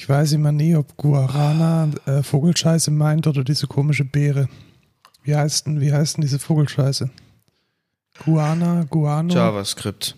[0.00, 4.48] Ich weiß immer nie, ob Guarana äh, Vogelscheiße meint oder diese komische Beere.
[5.24, 7.10] Wie heißt denn, wie heißt denn diese Vogelscheiße?
[8.24, 9.34] Guana, Guano.
[9.34, 10.16] JavaScript.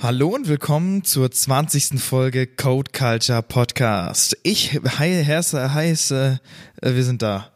[0.00, 2.00] Hallo und willkommen zur 20.
[2.00, 4.38] Folge Code Culture Podcast.
[4.44, 6.40] Ich heiße, heiße,
[6.80, 7.50] äh, wir sind da.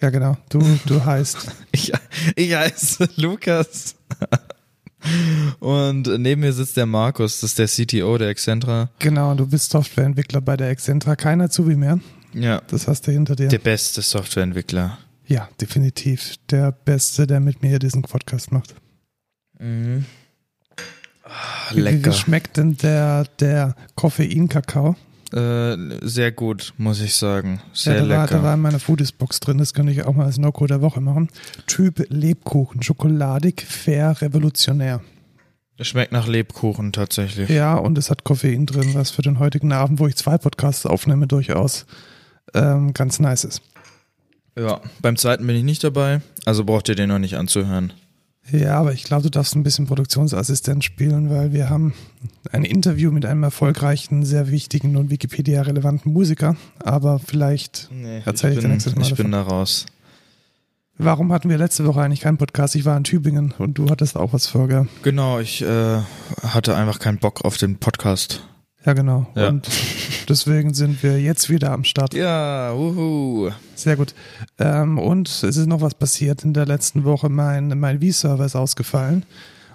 [0.00, 0.38] Ja, genau.
[0.48, 1.36] Du, du heißt.
[1.72, 1.92] Ich,
[2.36, 3.96] ich heiße Lukas.
[5.60, 8.90] Und neben mir sitzt der Markus, das ist der CTO der Excentra.
[8.98, 11.16] Genau, du bist Softwareentwickler bei der Excentra.
[11.16, 11.98] Keiner zu wie mehr.
[12.32, 12.60] Ja.
[12.68, 13.48] Das hast du hinter dir.
[13.48, 14.98] Der beste Softwareentwickler.
[15.26, 16.34] Ja, definitiv.
[16.50, 18.74] Der Beste, der mit mir diesen Podcast macht.
[19.58, 20.04] Mhm.
[21.24, 22.12] Ah, Wie, wie lecker.
[22.12, 24.94] schmeckt denn der, der Koffein-Kakao?
[25.32, 27.60] Äh, sehr gut, muss ich sagen.
[27.72, 28.36] Sehr ja, da war, lecker.
[28.36, 31.00] da war in meiner Foodies-Box drin, das könnte ich auch mal als No-Co der Woche
[31.00, 31.28] machen.
[31.66, 35.00] Typ Lebkuchen, schokoladig, fair, revolutionär.
[35.80, 37.50] Schmeckt nach Lebkuchen tatsächlich.
[37.50, 40.86] Ja, und es hat Koffein drin, was für den heutigen Abend, wo ich zwei Podcasts
[40.86, 41.86] aufnehme, durchaus
[42.54, 43.62] ähm, ganz nice ist.
[44.58, 47.92] Ja, beim zweiten bin ich nicht dabei, also braucht ihr den noch nicht anzuhören.
[48.52, 51.94] Ja, aber ich glaube, du darfst ein bisschen Produktionsassistent spielen, weil wir haben
[52.52, 56.56] ein Interview mit einem erfolgreichen, sehr wichtigen und Wikipedia-relevanten Musiker.
[56.78, 59.24] Aber vielleicht Nee, erzähle ich, ich dir nächstes Mal ich davon.
[59.24, 59.86] bin da raus.
[60.98, 62.74] Warum hatten wir letzte Woche eigentlich keinen Podcast?
[62.76, 64.86] Ich war in Tübingen und du hattest auch was vor, gell?
[65.02, 65.98] Genau, ich äh,
[66.42, 68.46] hatte einfach keinen Bock auf den Podcast.
[68.86, 69.26] Ja, genau.
[69.34, 69.48] Ja.
[69.48, 69.68] Und
[70.28, 72.14] deswegen sind wir jetzt wieder am Start.
[72.14, 73.50] Ja, wuhu.
[73.74, 74.14] Sehr gut.
[74.58, 77.28] Ähm, und es ist noch was passiert in der letzten Woche.
[77.28, 79.26] Mein, mein V-Server ist ausgefallen.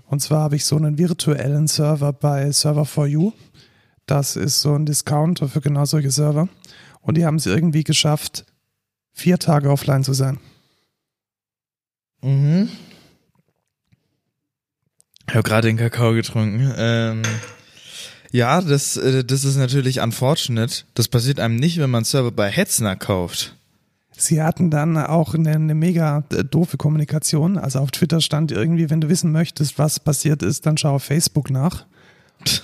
[0.07, 3.33] Und zwar habe ich so einen virtuellen Server bei Server4U.
[4.05, 6.47] Das ist so ein Discounter für genau solche Server.
[7.01, 8.45] Und die haben es irgendwie geschafft,
[9.11, 10.39] vier Tage offline zu sein.
[12.21, 12.69] Mhm.
[15.27, 16.73] Ich habe gerade den Kakao getrunken.
[16.77, 17.23] Ähm,
[18.31, 20.83] ja, das, äh, das ist natürlich unfortunate.
[20.93, 23.55] Das passiert einem nicht, wenn man Server bei Hetzner kauft.
[24.15, 27.57] Sie hatten dann auch eine, eine mega äh, doofe Kommunikation.
[27.57, 31.03] Also auf Twitter stand irgendwie, wenn du wissen möchtest, was passiert ist, dann schau auf
[31.03, 31.85] Facebook nach.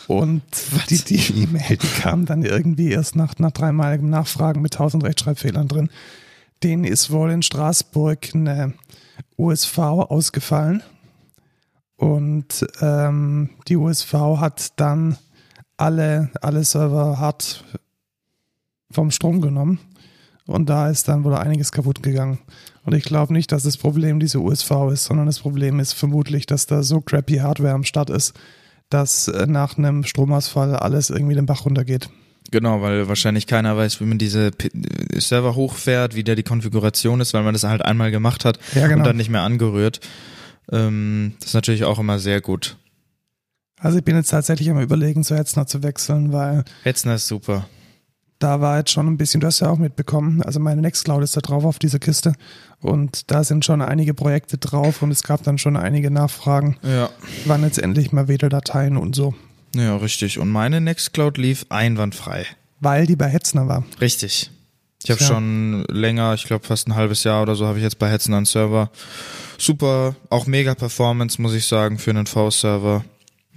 [0.08, 0.44] Und
[0.90, 5.68] die, die E-Mail, die kam dann irgendwie erst nach, nach dreimaligem Nachfragen mit tausend Rechtschreibfehlern
[5.68, 5.90] drin.
[6.64, 8.74] Denen ist wohl in Straßburg eine
[9.38, 10.82] USV ausgefallen.
[11.96, 15.18] Und ähm, die USV hat dann
[15.78, 17.64] alle, alle Server hart
[18.92, 19.80] vom Strom genommen.
[20.46, 22.40] Und da ist dann wohl einiges kaputt gegangen.
[22.86, 26.46] Und ich glaube nicht, dass das Problem diese USV ist, sondern das Problem ist vermutlich,
[26.46, 28.34] dass da so crappy Hardware am Start ist,
[28.90, 32.10] dass äh, nach einem Stromausfall alles irgendwie den Bach runtergeht.
[32.50, 34.70] Genau, weil wahrscheinlich keiner weiß, wie man diese P
[35.20, 38.88] Server hochfährt, wie da die Konfiguration ist, weil man das halt einmal gemacht hat Ja,
[38.88, 39.00] genau.
[39.00, 40.00] und dann nicht mehr angerührt.
[40.72, 42.78] Ähm, das ist natürlich auch immer sehr gut.
[43.80, 47.68] Also ich bin jetzt tatsächlich am überlegen, zu Hetzner zu wechseln, weil Hetzner ist super.
[48.40, 51.38] da war jetzt schon ein bisschen, du hast ja auch mitbekommen, also meine Nextcloud ist
[51.38, 52.34] da drauf auf dieser Kiste
[52.82, 57.10] und da sind schon einige Projekte drauf und es gab dann schon einige Nachfragen, Ja.
[57.46, 59.34] wann jetzt endlich mal wieder Dateien und so,
[59.76, 60.40] Ja, richtig.
[60.40, 62.46] Und meine Nextcloud lief einwandfrei.
[62.80, 63.84] weil die bei Hetzner war.
[64.02, 64.52] Richtig.
[65.04, 65.28] Ich habe Tja.
[65.28, 68.34] schon länger, ich glaube fast ein halbes Jahr oder so, habe ich jetzt bei Hetzen
[68.34, 68.90] einen Server.
[69.60, 73.04] Super, auch mega Performance, muss ich sagen, für einen V-Server.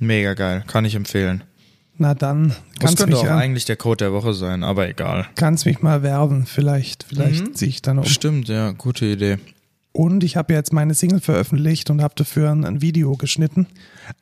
[0.01, 1.45] Mega geil, kann ich empfehlen.
[1.99, 4.89] Na dann Das kannst könnte mich, auch ja, eigentlich der Code der Woche sein, aber
[4.89, 5.27] egal.
[5.37, 7.55] kannst mich mal werben, vielleicht, vielleicht Mhm.
[7.55, 8.05] ziehe ich dann um.
[8.07, 9.39] Stimmt, ja, gute Idee.
[9.93, 13.67] Und ich habe jetzt meine Single veröffentlicht und habe dafür ein, ein Video geschnitten.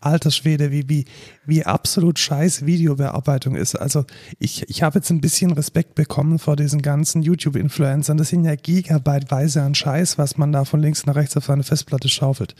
[0.00, 1.04] Alter Schwede, wie, wie,
[1.44, 3.74] wie absolut scheiß Videobearbeitung ist.
[3.76, 4.06] Also
[4.38, 8.16] ich, ich habe jetzt ein bisschen Respekt bekommen vor diesen ganzen YouTube-Influencern.
[8.16, 11.62] Das sind ja gigabyteweise an Scheiß, was man da von links nach rechts auf seine
[11.64, 12.54] Festplatte schaufelt.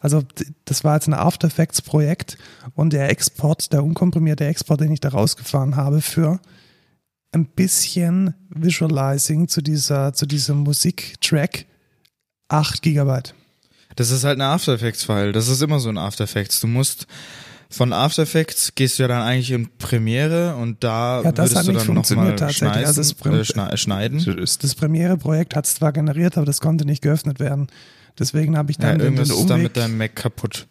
[0.00, 0.22] Also
[0.64, 2.38] das war jetzt ein After Effects Projekt
[2.74, 6.40] und der Export, der unkomprimierte Export, den ich da rausgefahren habe für
[7.32, 11.66] ein bisschen Visualizing zu dieser, zu diesem Musiktrack
[12.48, 13.34] 8 Gigabyte.
[13.96, 15.32] Das ist halt ein After Effects-File.
[15.32, 16.60] Das ist immer so ein After Effects.
[16.60, 17.06] Du musst
[17.68, 21.56] von After Effects gehst du ja dann eigentlich in Premiere und da Ja, das würdest
[21.56, 22.68] hat du nicht dann funktioniert nochmal tatsächlich.
[22.72, 23.36] schneiden, Also es bringt-
[23.72, 24.46] äh, schneiden.
[24.60, 27.68] Das Premiere-Projekt hat es zwar generiert, aber das konnte nicht geöffnet werden.
[28.18, 30.66] Deswegen habe ich Ja, dann den, irgendwas den ist da Umweg mit deinem Mac kaputt.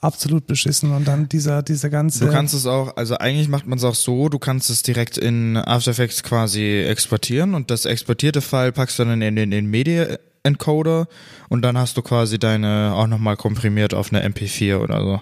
[0.00, 2.24] absolut beschissen und dann dieser, dieser ganze.
[2.26, 5.18] Du kannst es auch, also eigentlich macht man es auch so, du kannst es direkt
[5.18, 9.50] in After Effects quasi exportieren und das exportierte File packst du dann in den, in
[9.50, 11.06] den Media Encoder
[11.50, 15.20] und dann hast du quasi deine auch nochmal komprimiert auf eine MP4 oder so.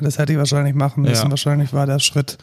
[0.00, 1.24] das hätte ich wahrscheinlich machen müssen.
[1.24, 1.30] Ja.
[1.30, 2.38] Wahrscheinlich war der Schritt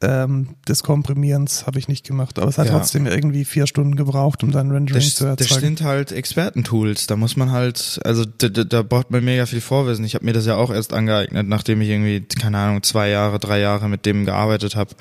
[0.00, 2.38] ähm, des Komprimierens habe ich nicht gemacht.
[2.38, 2.72] Aber es hat Ja.
[2.78, 5.60] trotzdem irgendwie vier Stunden gebraucht, um dann Rendering Das, zu das erzeugen.
[5.60, 7.06] sind halt Expertentools.
[7.06, 10.04] Da muss man halt, also da, da, da braucht man mega viel Vorwissen.
[10.04, 13.38] Ich habe mir das ja auch erst angeeignet, nachdem ich irgendwie, keine Ahnung, zwei Jahre,
[13.38, 14.94] drei Jahre mit dem gearbeitet habe.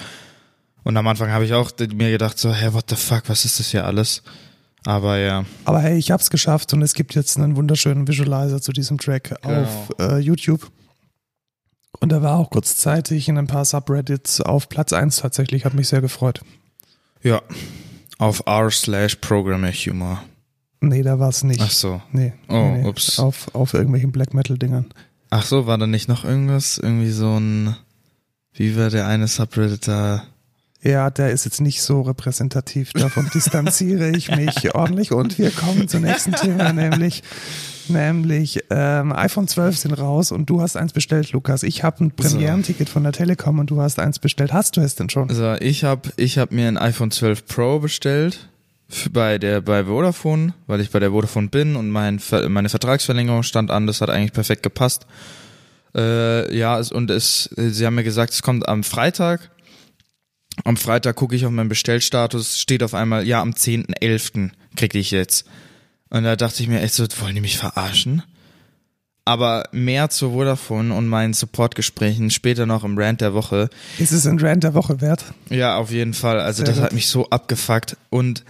[0.83, 3.59] Und am Anfang habe ich auch mir gedacht, so, hä, what the fuck, was ist
[3.59, 4.23] das hier alles?
[4.85, 8.61] Aber ja, Aber hey, ich habe es geschafft und es gibt jetzt einen wunderschönen Visualizer
[8.61, 9.61] zu diesem Track Genau.
[9.63, 10.71] auf äh, YouTube.
[11.99, 15.87] Und er war auch kurzzeitig in ein paar Subreddits auf Platz 1 tatsächlich, hat mich
[15.89, 16.41] sehr gefreut.
[17.23, 17.41] ja,
[18.17, 20.21] auf r slash Programmer Humor.
[20.81, 21.61] Nee, da war es nicht.
[21.61, 22.01] Ach so.
[22.11, 22.87] Nee, Oh, nee, nee.
[22.87, 23.19] ups.
[23.19, 24.85] Auf, auf irgendwelchen Black Metal-Dingern.
[25.29, 26.77] Ach so, war da nicht noch irgendwas?
[26.77, 27.75] Irgendwie so ein,
[28.53, 30.23] wie war der eine Subreddit da?
[30.81, 32.93] Ja, der ist jetzt nicht so repräsentativ.
[32.93, 35.11] Davon distanziere ich mich ordentlich.
[35.11, 37.21] Und wir kommen zum nächsten Thema, nämlich,
[37.89, 41.63] nämlich ähm, iPhone 12 sind raus und du hast eins bestellt, Lukas.
[41.63, 44.53] Ich habe ein Premierenticket von der Telekom und du hast eins bestellt.
[44.53, 45.29] Hast du es denn schon?
[45.29, 48.47] Also ich habe ich hab mir ein iPhone 12 Pro bestellt
[49.11, 53.69] bei der bei Vodafone, weil ich bei der Vodafone bin und mein meine Vertragsverlängerung stand
[53.69, 53.85] an.
[53.85, 55.05] Das hat eigentlich perfekt gepasst.
[55.95, 59.49] Äh, ja, und es, sie haben mir gesagt, es kommt am Freitag.
[60.63, 64.51] Am Freitag gucke ich auf meinen Bestellstatus, steht auf einmal, ja, am 10.11.
[64.75, 65.45] krieg ich jetzt.
[66.09, 68.23] Und da dachte ich mir echt so, wollen die mich verarschen?
[69.25, 73.69] Aber mehr zu Vodafone und meinen Supportgesprächen später noch im Rant der Woche.
[73.99, 75.23] Ist es ein Rant der Woche wert?
[75.49, 76.39] Ja, auf jeden Fall.
[76.39, 76.83] Also Sehr das gut.
[76.85, 78.43] hat mich so abgefuckt und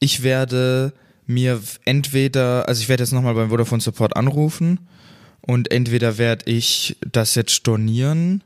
[0.00, 0.92] ich werde
[1.26, 4.88] mir entweder, also ich werde jetzt nochmal beim Vodafone Support anrufen
[5.40, 8.42] und entweder werde ich das jetzt stornieren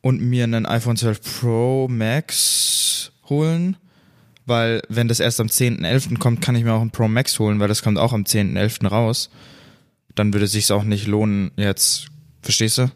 [0.00, 3.76] und mir einen iPhone 12 Pro Max holen,
[4.44, 6.18] weil wenn das erst am 10.11.
[6.18, 8.86] kommt, kann ich mir auch ein Pro Max holen, weil das kommt auch am 10.11.
[8.86, 9.30] raus.
[10.14, 12.06] Dann würde es sich auch nicht lohnen jetzt,
[12.42, 12.90] verstehst du?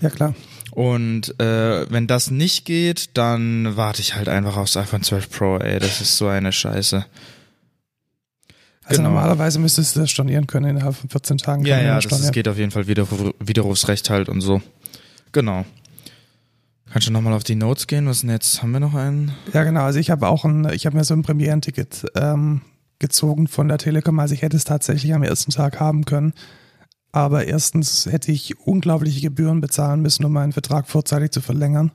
[0.00, 0.34] Ja, klar.
[0.72, 5.58] Und äh, wenn das nicht geht, dann warte ich halt einfach aufs iPhone 12 Pro,
[5.58, 5.78] ey.
[5.78, 7.06] Das ist so eine Scheiße.
[8.84, 9.14] Also Genau.
[9.14, 11.64] normalerweise müsstest du das stornieren können innerhalb von 14 Tagen.
[11.64, 13.06] Ja, ja, das das, geht auf jeden Fall wieder
[13.38, 14.60] Widerrufsrecht halt und so.
[15.32, 15.64] Genau.
[16.94, 18.06] Kannst du nochmal auf die Notes gehen?
[18.06, 18.62] Was denn jetzt?
[18.62, 19.32] Haben wir noch einen?
[19.52, 19.82] Ja, genau.
[19.82, 22.60] Also ich habe auch ein, ich habe mir so ein Premierenticket ähm,
[23.00, 24.20] gezogen von der Telekom.
[24.20, 26.34] Also ich hätte es tatsächlich am ersten Tag haben können.
[27.10, 31.90] Aber erstens hätte ich unglaubliche Gebühren bezahlen müssen, um meinen Vertrag vorzeitig zu verlängern.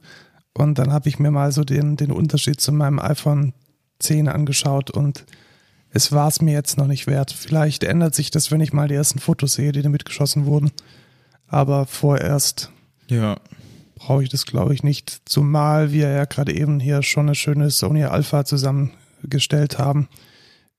[0.53, 3.53] Und dann habe ich mir mal so den, den Unterschied zu meinem iPhone
[3.99, 5.25] 10 angeschaut und
[5.91, 7.31] es war es mir jetzt noch nicht wert.
[7.31, 10.71] Vielleicht ändert sich das, wenn ich mal die ersten Fotos sehe, die damit geschossen wurden.
[11.47, 12.69] Aber vorerst
[13.07, 13.37] Ja.
[13.99, 15.21] Brauche ich das, glaube ich, nicht.
[15.25, 20.07] Zumal wir ja gerade eben hier schon eine schöne Sony Alpha zusammengestellt haben,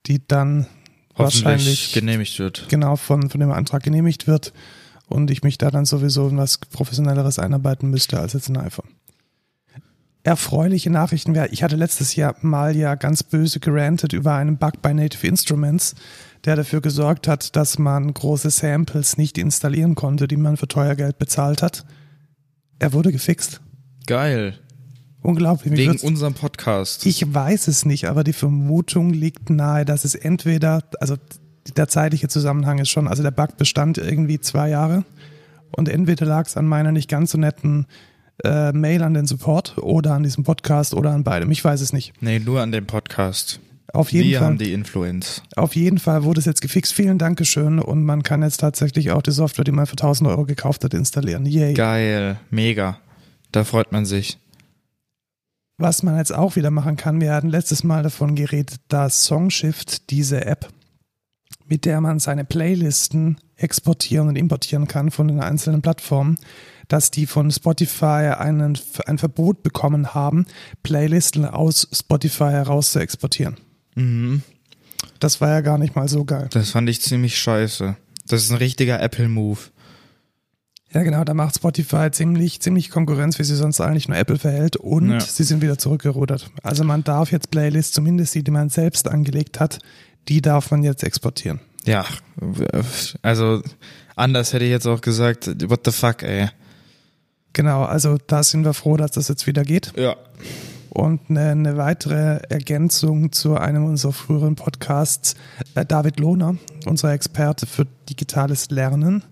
[0.07, 0.67] die dann
[1.15, 2.67] wahrscheinlich genehmigt wird.
[2.69, 4.53] genau von, von dem Antrag genehmigt wird
[5.07, 8.89] und ich mich da dann sowieso in was Professionelleres einarbeiten müsste als jetzt ein iPhone.
[10.23, 14.83] Erfreuliche Nachrichten wäre, ich hatte letztes Jahr mal ja ganz böse gerantet über einen Bug
[14.83, 15.95] bei Native Instruments,
[16.45, 20.95] der dafür gesorgt hat, dass man große Samples nicht installieren konnte, die man für teuer
[20.95, 21.85] Geld bezahlt hat.
[22.81, 23.61] Er wurde gefixt.
[24.07, 24.59] Geil.
[25.23, 25.77] Unglaublich.
[25.77, 27.05] Wegen unserem Podcast.
[27.05, 31.17] ich weiß es nicht, aber die Vermutung liegt nahe, dass es entweder, also
[31.77, 35.05] der zeitliche Zusammenhang ist schon, also der Bug bestand irgendwie zwei Jahre
[35.73, 37.87] und entweder lag es an meiner nicht ganz so netten
[38.45, 41.51] äh, Mail an den Support oder an diesem Podcast oder an beidem.
[41.51, 42.15] Ich weiß es nicht.
[42.23, 43.61] nee, nur an dem Podcast.
[43.93, 44.49] Auf jeden Wir Fall.
[44.49, 45.43] haben die Influence.
[45.57, 46.93] Auf jeden Fall wurde es jetzt gefixt.
[46.93, 50.45] Vielen Dankeschön und man kann jetzt tatsächlich auch die Software, die man für 1000 Euro
[50.45, 51.47] gekauft hat, installieren.
[51.47, 51.75] Yay.
[51.75, 52.39] Geil.
[52.51, 52.99] Mega.
[53.53, 54.39] Da freut man sich.
[55.77, 60.11] Was man jetzt auch wieder machen kann, wir hatten letztes Mal davon geredet, dass Songshift,
[60.11, 60.69] diese App,
[61.67, 66.37] mit der man seine Playlisten exportieren und importieren kann von den einzelnen Plattformen,
[66.89, 70.47] dass die von Spotify einen, ein Verbot bekommen haben,
[70.83, 73.57] Playlisten aus Spotify heraus zu exportieren.
[73.95, 74.43] Mhm.
[75.19, 76.49] Das war ja gar nicht mal so geil.
[76.53, 77.97] Das fand ich ziemlich scheiße.
[78.27, 79.59] Das ist ein richtiger Apple-Move.
[80.93, 84.77] Ja, genau, da macht Spotify ziemlich, ziemlich Konkurrenz, wie sie sonst eigentlich nur Apple verhält
[84.77, 85.21] und Ja.
[85.21, 86.51] sie sind wieder zurückgerudert.
[86.63, 89.79] Also man darf jetzt Playlists, zumindest die, die man selbst angelegt hat,
[90.29, 91.61] die darf man jetzt exportieren.
[91.85, 92.05] Ja,
[93.23, 93.63] also
[94.17, 96.49] anders hätte ich jetzt auch gesagt, what the fuck, ey.
[97.53, 99.93] Genau, also da sind wir froh, dass das jetzt wieder geht.
[99.97, 100.17] Ja.
[100.91, 105.37] Und eine, eine weitere Ergänzung zu einem unserer früheren Podcasts,
[105.75, 109.23] äh, David Lohner, unser Experte für digitales Lernen,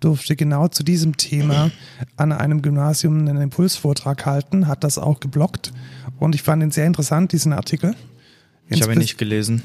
[0.00, 1.70] durfte genau zu diesem Thema
[2.16, 5.72] an einem Gymnasium einen Impulsvortrag halten, hat das auch geblockt
[6.18, 7.94] und ich fand ihn sehr interessant, diesen Artikel.
[8.68, 9.62] Ich habe ihn nicht gelesen.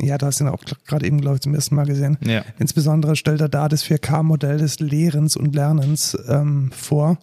[0.00, 2.18] Ja, du hast ihn auch gerade eben, glaube ich, zum ersten Mal gesehen.
[2.20, 2.44] Ja.
[2.58, 7.18] Insbesondere stellt er da das 4K-Modell des Lehrens und Lernens ähm, vor,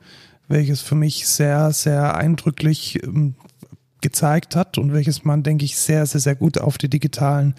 [0.48, 3.36] welches für mich sehr, sehr eindrücklich ähm,
[4.02, 7.56] gezeigt hat und welches man, denke ich, sehr, sehr, sehr gut auf die digitalen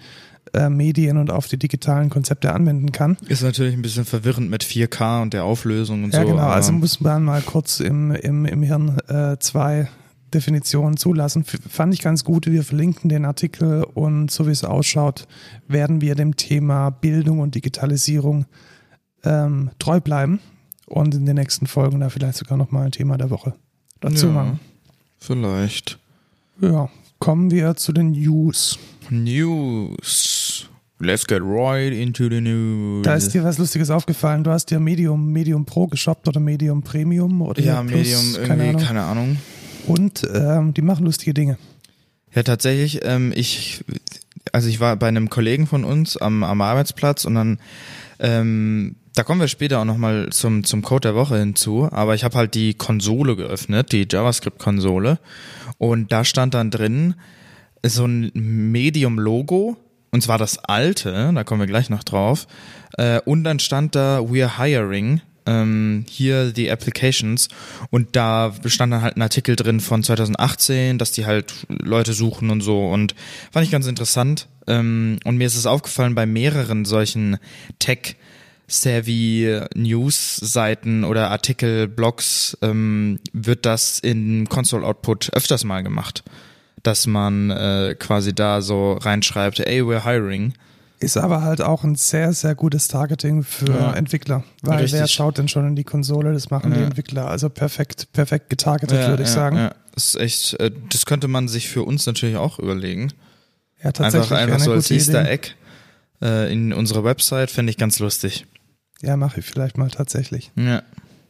[0.53, 3.17] äh, Medien und auf die digitalen Konzepte anwenden kann.
[3.27, 6.27] Ist natürlich ein bisschen verwirrend mit 4K und der Auflösung und ja, so.
[6.27, 6.41] genau.
[6.43, 9.89] aber- Also muss man mal kurz im, im, im Hirn äh, zwei
[10.35, 11.41] Definitionen zulassen.
[11.43, 12.45] F fand ich ganz gut.
[12.45, 15.27] Wir verlinken den Artikel und so wie es ausschaut,
[15.67, 18.45] werden wir dem Thema Bildung und Digitalisierung
[19.23, 20.39] ähm, treu bleiben
[20.85, 23.53] und in den nächsten Folgen da vielleicht sogar nochmal ein Thema der Woche
[24.01, 24.59] dazu ja, machen.
[25.19, 25.99] Vielleicht.
[26.61, 26.89] Ja,
[27.19, 28.77] kommen wir zu den News.
[29.09, 30.69] News.
[30.99, 33.03] Let's get right into the news.
[33.03, 34.45] Da ist dir was Lustiges aufgefallen.
[34.45, 38.47] Du hast dir Medium, Medium Pro geshoppt oder Medium Premium oder ja, Plus, Medium keine
[38.47, 38.81] irgendwie, Ahnung.
[38.81, 39.37] keine Ahnung.
[39.87, 41.57] Und ähm, die machen lustige Dinge.
[42.33, 43.83] Ja, tatsächlich, ähm, ich,
[44.51, 47.59] also ich war bei einem Kollegen von uns am, am Arbeitsplatz und dann,
[48.19, 52.23] ähm, da kommen wir später auch nochmal zum, zum Code der Woche hinzu, aber ich
[52.23, 55.19] habe halt die Konsole geöffnet, die JavaScript-Konsole.
[55.77, 57.15] Und da stand dann drin
[57.85, 59.77] so ein Medium-Logo
[60.11, 62.47] und zwar das alte, da kommen wir gleich noch drauf.
[62.97, 67.49] Äh, und dann stand da We're hiring ähm, hier die Applications.
[67.89, 72.49] Und da stand dann halt ein Artikel drin von 2018, dass die halt Leute suchen
[72.49, 72.87] und so.
[72.87, 73.15] Und
[73.51, 74.47] fand ich ganz interessant.
[74.67, 77.37] Ähm, und mir ist es aufgefallen bei mehreren solchen
[77.79, 78.15] Tech
[78.67, 86.23] Savvy News-Seiten oder Artikel, Blogs ähm, wird das in Console Output öfters mal gemacht,
[86.83, 90.53] dass man äh, quasi da so reinschreibt, ey, we're hiring.
[90.99, 93.93] Ist aber halt auch ein sehr, sehr gutes Targeting für Ja.
[93.93, 94.43] Entwickler.
[94.61, 94.99] Weil Richtig.
[95.01, 96.31] wer schaut denn schon in die Konsole?
[96.33, 96.85] Das machen die Ja.
[96.85, 97.27] Entwickler.
[97.27, 99.57] Also perfekt, perfekt getargetet, würde ich ja, sagen.
[99.57, 99.75] Ja, Ja.
[99.93, 103.11] Das ist echt, äh, das könnte man sich für uns natürlich auch überlegen.
[103.83, 104.15] tatsächlich.
[104.31, 105.29] Einfach, einfach so als Easter.
[105.29, 105.49] Egg
[106.21, 108.45] äh, in unserer Website, fände ich ganz lustig.
[109.01, 110.51] Ja, mache ich vielleicht mal tatsächlich.
[110.55, 110.83] Ja.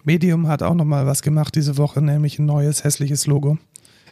[0.03, 3.57] Medium hat auch nochmal was gemacht diese Woche, nämlich ein neues hässliches Logo.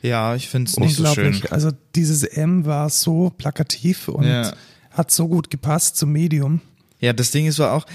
[0.01, 1.27] Ja, ich finde es nicht so schön.
[1.27, 1.51] Unglaublich.
[1.53, 4.53] Also dieses M war so plakativ und Ja.
[4.91, 6.62] hat so gut gepasst zum Medium.
[7.00, 7.86] Ja, das Ding ist war auch,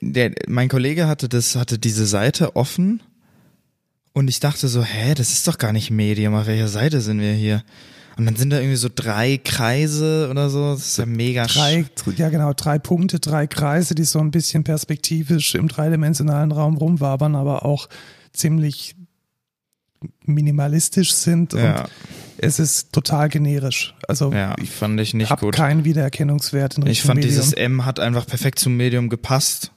[0.00, 3.02] der, mein Kollege hatte das, hatte diese Seite offen
[4.14, 7.20] und ich dachte so, hä, das ist doch gar nicht Medium, auf welcher Seite sind
[7.20, 7.62] wir hier?
[8.16, 11.84] Und dann sind da irgendwie so drei Kreise oder so, das ist ja mega Drei,
[12.16, 17.34] ja genau, drei Punkte, drei Kreise, die so ein bisschen perspektivisch im dreidimensionalen Raum rumwabern,
[17.34, 17.88] aber auch
[18.32, 18.94] ziemlich
[20.24, 21.90] minimalistisch sind Ja, und
[22.38, 23.94] es ist total generisch.
[24.08, 25.54] Also ja, ich fand ich nicht habe gut.
[25.54, 27.34] keinen Wiedererkennungswert in Richtung Ich fand Medium.
[27.34, 29.72] dieses M hat einfach perfekt zum Medium gepasst.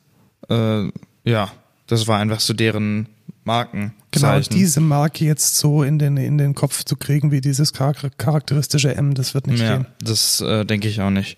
[0.50, 0.90] Äh,
[1.24, 1.52] ja,
[1.88, 3.08] das war einfach so deren
[3.44, 3.94] Marken.
[4.22, 7.94] Genau, diese Marke jetzt so in den, in den Kopf zu kriegen, wie dieses char
[8.18, 9.88] charakteristische M, das wird nicht Ja, gehen.
[10.02, 11.38] das äh, denke ich auch nicht.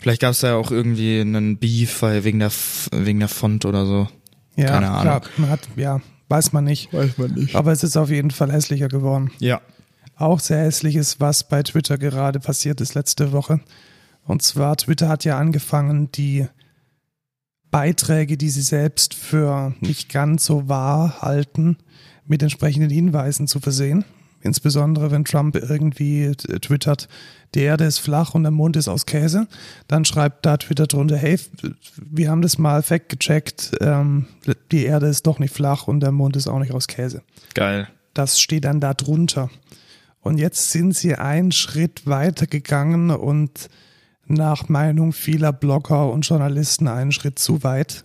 [0.00, 2.52] Vielleicht gab es da ja auch irgendwie einen Beef weil wegen der
[2.92, 4.08] wegen der Font oder so.
[4.56, 5.02] Ja, Keine Ahnung.
[5.02, 6.92] klar, man hat, ja, weiß man nicht.
[6.92, 7.54] Weiß man nicht.
[7.54, 9.30] Aber es ist auf jeden Fall hässlicher geworden.
[9.38, 9.60] Ja.
[10.16, 13.60] Auch sehr hässlich ist, was bei Twitter gerade passiert ist letzte Woche.
[14.24, 16.46] Und zwar, Twitter hat ja angefangen, die
[17.70, 21.76] Beiträge, die sie selbst für nicht ganz so wahr halten,
[22.26, 24.04] mit entsprechenden Hinweisen zu versehen.
[24.42, 27.08] Insbesondere wenn Trump irgendwie t- twittert,
[27.54, 29.48] die Erde ist flach und der Mond ist aus Käse,
[29.88, 31.38] dann schreibt da Twitter drunter, hey,
[31.96, 34.26] wir haben das mal fact gecheckt, ähm,
[34.70, 37.22] die Erde ist doch nicht flach und der Mond ist auch nicht aus Käse.
[37.54, 37.88] Geil.
[38.14, 39.50] Das steht dann da drunter.
[40.20, 43.68] Und jetzt sind sie einen Schritt weiter gegangen und
[44.26, 48.04] nach Meinung vieler Blogger und Journalisten einen Schritt zu weit.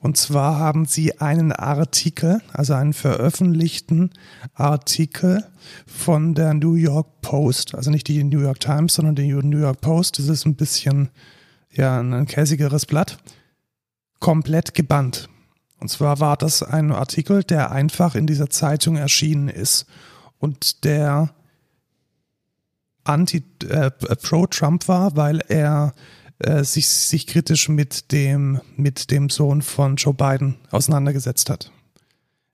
[0.00, 4.10] Und zwar haben sie einen Artikel, also einen veröffentlichten
[4.54, 5.44] Artikel
[5.86, 9.80] von der New York Post, also nicht die New York Times, sondern die New York
[9.80, 11.10] Post, das ist ein bisschen
[11.72, 13.18] ja ein käsigeres Blatt,
[14.20, 15.28] komplett gebannt.
[15.80, 19.86] Und zwar war das ein Artikel, der einfach in dieser Zeitung erschienen ist.
[20.38, 21.30] Und der
[23.04, 25.94] anti äh, pro Trump war, weil er
[26.38, 31.72] äh, sich sich kritisch mit dem mit dem Sohn von Joe Biden auseinandergesetzt hat.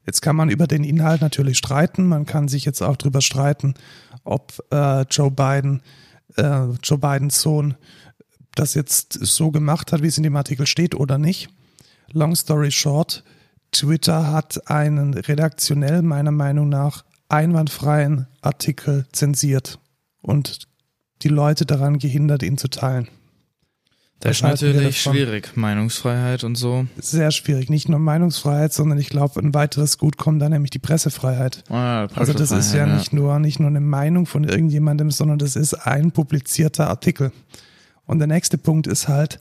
[0.06, 3.74] Jetzt kann man über den Inhalt natürlich streiten, man kann sich jetzt auch drüber streiten,
[4.22, 5.82] ob äh, Joe Biden
[6.36, 7.74] äh, Joe Bidens Sohn
[8.54, 11.48] das jetzt so gemacht hat, wie es in dem Artikel steht oder nicht.
[12.12, 13.24] Long story short,
[13.72, 19.80] Twitter hat einen redaktionell meiner Meinung nach einwandfreien Artikel zensiert
[20.20, 20.68] und
[21.22, 23.08] die Leute daran gehindert, ihn zu teilen.
[24.20, 25.54] Das ist natürlich schwierig.
[25.54, 26.86] Meinungsfreiheit und so.
[26.96, 27.68] Sehr schwierig.
[27.68, 31.62] Nicht nur Meinungsfreiheit, sondern ich glaube, ein weiteres Gut kommt da nämlich die Pressefreiheit.
[31.68, 35.56] Ah, Also das ist ja nicht nur, nicht nur eine Meinung von irgendjemandem, sondern das
[35.56, 37.32] ist ein publizierter Artikel.
[38.06, 39.38] Und der nächste Punkt ist halt,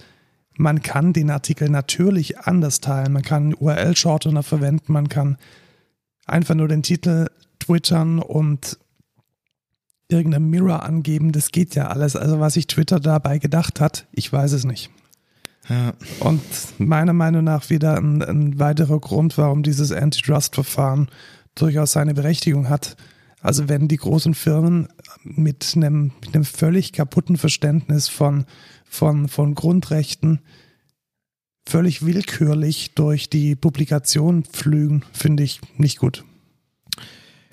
[0.58, 3.14] man kann den Artikel natürlich anders teilen.
[3.14, 5.38] Man kann URL-Shortener verwenden, man kann
[6.26, 7.28] einfach nur den Titel
[7.60, 8.78] twittern und
[10.14, 12.16] irgendein Mirror angeben, das geht ja alles.
[12.16, 14.90] Also was sich Twitter dabei gedacht hat, ich weiß es nicht.
[15.70, 15.94] Ja.
[16.20, 16.42] Und
[16.78, 21.10] meiner Meinung nach wieder ein, ein weiterer Grund, warum dieses Antitrust-Verfahren
[21.56, 22.96] durchaus seine Berechtigung hat.
[23.42, 24.88] Also wenn die großen Firmen
[25.24, 28.46] mit einem, mit einem völlig kaputten Verständnis von,
[28.86, 30.40] von, von Grundrechten
[31.68, 36.24] völlig willkürlich durch die Publikation pflügen, finde ich nicht gut.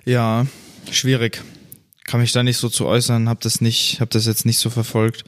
[0.05, 0.47] Ja,
[0.91, 1.43] schwierig.
[2.11, 4.69] Kann mich da nicht so zu äußern, hab das nicht, hab das jetzt nicht so
[4.69, 5.23] verfolgt.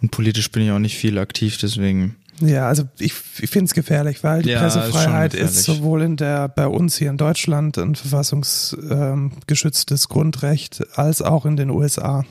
[0.00, 2.16] Und politisch bin ich auch nicht viel aktiv, deswegen.
[2.40, 6.16] Ja, also ich, ich finde es gefährlich, weil die Ja, Pressefreiheit ist ist, sowohl in
[6.16, 12.24] der bei uns hier in Deutschland ein verfassungsgeschütztes Grundrecht als auch in den USA.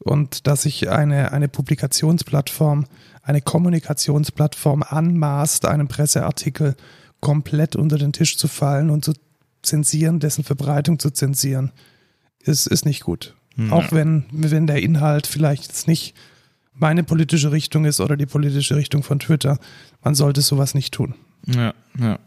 [0.00, 2.86] Und dass sich eine, eine Publikationsplattform,
[3.22, 6.74] eine Kommunikationsplattform anmaßt, einen Presseartikel
[7.20, 9.12] komplett unter den Tisch zu fallen und zu
[9.62, 11.70] zensieren, dessen Verbreitung zu zensieren,
[12.42, 13.34] ist, ist nicht gut.
[13.56, 16.14] Hm, Auch wenn, wenn der Inhalt vielleicht jetzt nicht
[16.72, 19.58] meine politische Richtung ist oder die politische Richtung von Twitter.
[20.02, 21.14] Man sollte sowas nicht tun.
[21.46, 22.18] Ja, ja.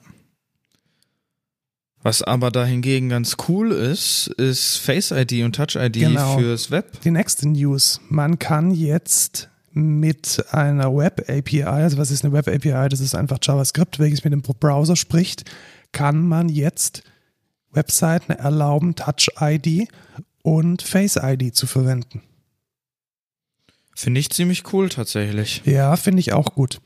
[2.04, 6.38] Was aber da hingegen ganz cool ist, ist Face ID und Touch ID Genau.
[6.38, 7.00] fürs Web.
[7.02, 8.02] Die nächste News.
[8.10, 12.90] Man kann jetzt mit einer Web API, also was ist eine Web API?
[12.90, 15.50] Das ist einfach JavaScript, welches mit dem Browser spricht,
[15.94, 17.04] kann man jetzt
[17.74, 19.88] Webseiten erlauben, Touch ID
[20.42, 22.22] und Face ID zu verwenden.
[23.96, 25.62] Finde ich ziemlich cool tatsächlich.
[25.66, 26.82] Ja, finde ich auch gut,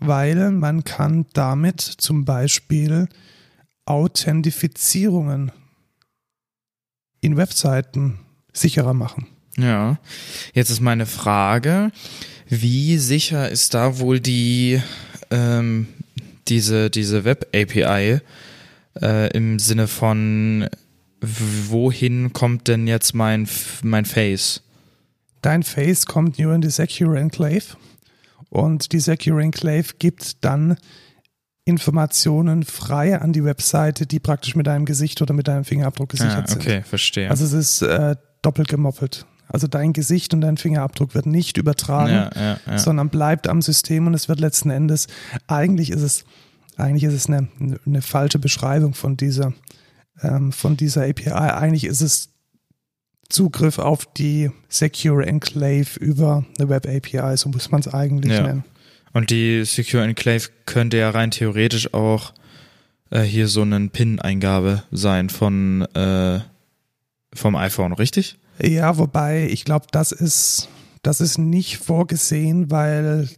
[0.00, 3.08] weil man kann damit zum Beispiel
[3.84, 5.52] Authentifizierungen
[7.20, 8.20] in Webseiten
[8.52, 9.26] sicherer machen.
[9.56, 9.98] Ja.
[10.54, 11.90] Jetzt ist meine Frage,
[12.48, 14.80] wie sicher ist da wohl die
[15.30, 15.88] ähm,
[16.48, 18.20] diese diese Web API
[19.02, 20.68] äh, im Sinne von
[21.20, 23.48] wohin kommt denn jetzt mein
[23.82, 24.62] mein Face?
[25.42, 27.64] Dein Face kommt nur in die Secure Enclave
[28.50, 30.76] und die Secure Enclave gibt dann
[31.64, 36.44] Informationen frei an die Webseite, die praktisch mit deinem Gesicht oder mit deinem Fingerabdruck gesichert
[36.44, 36.62] Ah, sind.
[36.62, 37.28] okay, verstehe.
[37.30, 39.26] Also es ist äh, doppelt gemoppelt.
[39.48, 42.78] Also dein Gesicht und dein Fingerabdruck wird nicht übertragen, ja, ja, ja.
[42.78, 45.08] sondern bleibt am System und es wird letzten Endes,
[45.46, 46.24] eigentlich ist es,
[46.78, 47.48] eigentlich ist es eine,
[47.86, 49.52] eine falsche Beschreibung von dieser,
[50.22, 51.30] ähm, von dieser API.
[51.30, 52.30] Eigentlich ist es
[53.28, 58.42] Zugriff auf die Secure Enclave über eine Web API, so muss man es eigentlich Ja.
[58.42, 58.64] nennen.
[59.12, 62.32] Und die Secure Enclave könnte ja rein theoretisch auch
[63.10, 66.40] äh, hier so eine PIN-Eingabe sein von äh,
[67.34, 68.38] vom iPhone, richtig?
[68.62, 70.68] Ja, wobei ich glaube, das ist,
[71.02, 73.28] das ist nicht vorgesehen, weil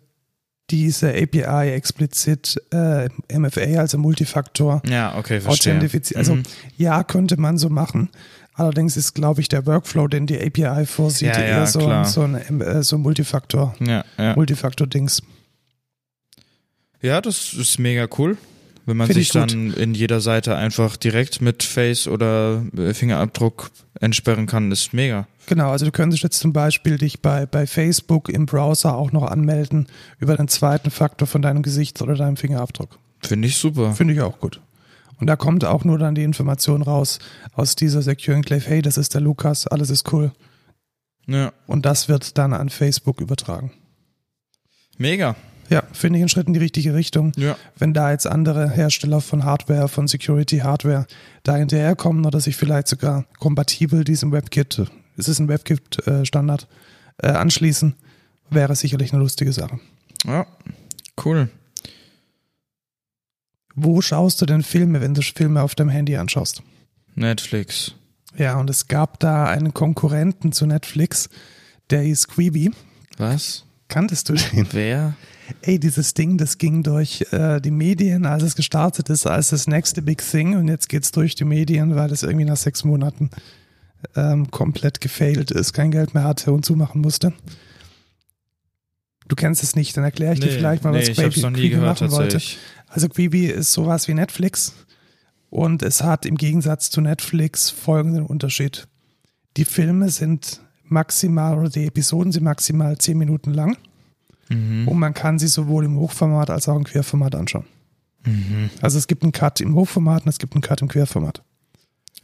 [0.71, 5.79] diese API explizit äh, MFA, also Multifaktor, Ja, okay, verstehe.
[6.17, 6.43] Also Mhm.
[6.77, 8.09] ja, könnte man so machen.
[8.55, 12.05] Allerdings ist, glaube ich, der Workflow, den die API vorsieht, Ja, ja, eher so, klar.
[12.05, 14.35] so ein äh, so ein Multifaktor, ja, ja.
[14.35, 15.23] Multifaktor-Dings.
[17.01, 18.37] ja, das ist mega cool.
[18.87, 23.71] Wenn man Find sich dann in jeder Seite einfach direkt mit Face oder äh, Fingerabdruck
[24.01, 25.27] entsperren kann, ist mega.
[25.47, 29.25] Genau, also du könntest jetzt zum Beispiel dich bei, bei Facebook im Browser auch noch
[29.25, 29.87] anmelden
[30.19, 32.99] über den zweiten Faktor von deinem Gesicht oder deinem Fingerabdruck.
[33.21, 33.93] Finde ich super.
[33.93, 34.61] Finde ich auch gut.
[35.19, 37.19] Und da kommt auch nur dann die Information raus
[37.53, 40.33] aus dieser Secure Enclave, hey, das ist der Lukas, alles ist cool.
[41.27, 43.73] Ja, Und das wird dann an Facebook übertragen.
[44.97, 45.37] mega.
[45.71, 47.33] Ja, finde ich einen Schritt in die richtige Richtung.
[47.37, 47.57] Ja.
[47.79, 51.07] Wenn da jetzt andere Hersteller von Hardware, von Security Hardware
[51.45, 54.83] da hinterherkommen oder sich vielleicht sogar kompatibel diesem WebKit,
[55.17, 56.67] es ist ein WebKit-Standard,
[57.19, 57.95] äh, anschließen,
[58.51, 59.79] wäre sicherlich eine lustige Sache.
[60.27, 60.47] Ja,
[61.25, 61.49] cool.
[63.77, 66.63] Wo schaust du denn Filme, wenn du Filme auf deinem Handy anschaust?
[67.15, 67.95] Netflix.
[68.37, 71.29] Ja, und es gab da einen Konkurrenten zu Netflix,
[71.91, 72.73] der hieß Quibi.
[73.19, 73.65] Was?
[73.89, 74.67] Kanntest du den?
[74.73, 75.15] Wer?
[75.63, 79.67] Ey, dieses Ding, das ging durch äh, die Medien, als es gestartet ist, als das
[79.67, 83.31] nächste Big Thing und jetzt geht's durch die Medien, weil es irgendwie nach sechs Monaten
[84.17, 87.33] ähm, komplett gefailt ist, kein Geld mehr hatte und zumachen musste.
[89.29, 91.57] Du kennst es nicht, dann erkläre ich dir vielleicht mal, was nee, Quibi, noch nie
[91.61, 92.41] Quibi gehört machen wollte.
[92.89, 94.75] Also Quibi ist sowas wie Netflix
[95.51, 98.89] und es hat im Gegensatz zu Netflix folgenden Unterschied.
[99.57, 103.77] Die Filme sind maximal oder die Episoden sind maximal zehn Minuten lang
[104.51, 104.87] Mhm.
[104.89, 107.65] und man kann sie sowohl im Hochformat als auch im Querformat anschauen.
[108.27, 108.69] Mhm.
[108.83, 111.43] Also es gibt einen Cut im Hochformat und es gibt einen Cut im Querformat.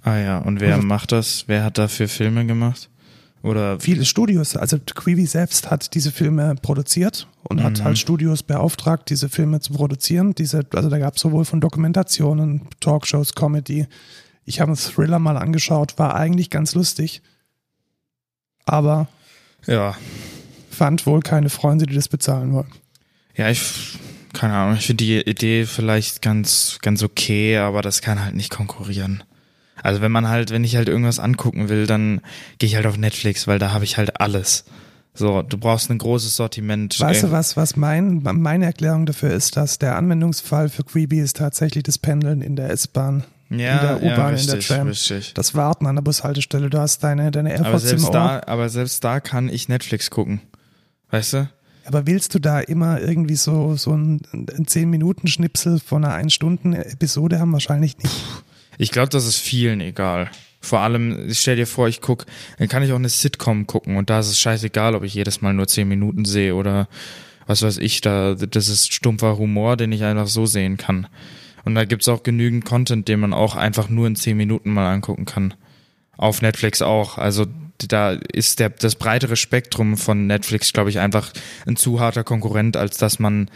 [0.02, 1.44] Ah ja, und wer Und- macht das?
[1.46, 2.90] Wer hat dafür Filme gemacht?
[3.42, 7.84] Oder Viele Studios, also Quibi selbst hat diese Filme produziert und hat Mhm.
[7.84, 10.34] halt Studios beauftragt, diese Filme zu produzieren.
[10.34, 13.86] Diese, also da gab es sowohl von Dokumentationen, Talkshows, Comedy,
[14.48, 17.20] Ich habe einen Thriller mal angeschaut, war eigentlich ganz lustig,
[18.64, 19.08] aber
[19.66, 19.96] Ja.
[20.76, 22.70] Fand wohl keine Freunde, die das bezahlen wollen.
[23.34, 23.98] Ja, ich,
[24.32, 28.50] keine Ahnung, ich finde die Idee vielleicht ganz, ganz okay, aber das kann halt nicht
[28.50, 29.22] konkurrieren.
[29.82, 32.20] Also wenn man halt, wenn ich halt irgendwas angucken will, dann
[32.58, 34.64] gehe ich halt auf Netflix, weil da habe ich halt alles.
[35.12, 36.98] So, du brauchst ein großes Sortiment.
[37.00, 41.36] Weißt du was, was mein, meine Erklärung dafür ist, dass der Anwendungsfall für Creepy ist
[41.36, 43.58] tatsächlich das Pendeln in der S-Bahn, Ja, in
[44.00, 44.88] der ja, U-Bahn, in der Tram.
[44.88, 45.32] richtig.
[45.34, 48.12] Das Warten an der Bushaltestelle, du hast deine, deine Aber AirPods im selbst Ohr.
[48.12, 50.40] da, aber selbst da kann ich Netflix gucken.
[51.16, 51.48] Weißt du?
[51.86, 57.52] Aber willst du da immer irgendwie so, so ein, ein 10-Minuten-Schnipsel von einer 1-Stunden-Episode haben?
[57.52, 58.14] Wahrscheinlich nicht.
[58.76, 60.30] Ich glaube, das ist vielen egal.
[60.60, 62.26] Vor allem, ich stell dir vor, ich guck,
[62.58, 65.40] dann kann ich auch eine Sitcom gucken und da ist es scheißegal, ob ich jedes
[65.40, 66.88] Mal nur zehn Minuten sehe oder
[67.46, 71.06] was weiß ich, da, das ist stumpfer Humor, den ich einfach so sehen kann.
[71.64, 74.92] Und da gibt's auch genügend Content, den man auch einfach nur in zehn Minuten mal
[74.92, 75.54] angucken kann.
[76.18, 77.16] Auf Netflix auch.
[77.16, 77.46] Also
[77.78, 81.32] da ist der, das breitere Spektrum von Netflix, glaube ich, einfach
[81.66, 83.50] ein zu harter Konkurrent, als dass man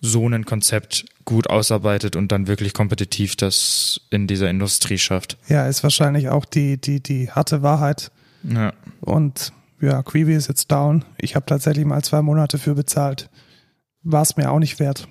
[0.00, 5.38] so ein Konzept gut ausarbeitet und dann wirklich kompetitiv das in dieser Industrie schafft.
[5.48, 8.10] Ja, ist wahrscheinlich auch die, die, die harte Wahrheit.
[8.42, 8.72] Ja.
[9.00, 11.04] Und ja, Creepy ist jetzt down.
[11.18, 13.30] Ich habe tatsächlich mal zwei Monate für bezahlt.
[14.02, 15.06] War es mir auch nicht wert.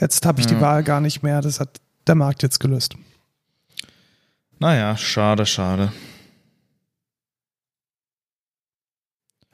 [0.00, 0.60] Jetzt habe ich die Ja.
[0.60, 1.40] Wahl gar nicht mehr.
[1.40, 2.94] Das hat der Markt jetzt gelöst.
[4.58, 5.92] Naja, schade, schade.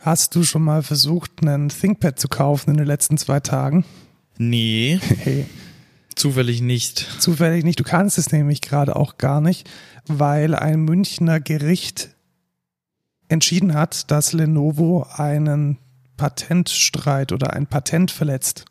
[0.06, 3.84] Hast du schon mal versucht, einen ThinkPad zu kaufen in den letzten zwei Tagen?
[4.38, 5.46] Nee, Hey,
[6.14, 7.08] zufällig nicht.
[7.18, 7.80] zufällig nicht.
[7.80, 9.68] Du kannst es nämlich gerade auch gar nicht,
[10.06, 12.10] weil ein Münchner Gericht
[13.26, 15.78] entschieden hat, dass Lenovo einen
[16.16, 18.64] Patentstreit oder ein Patent verletzt.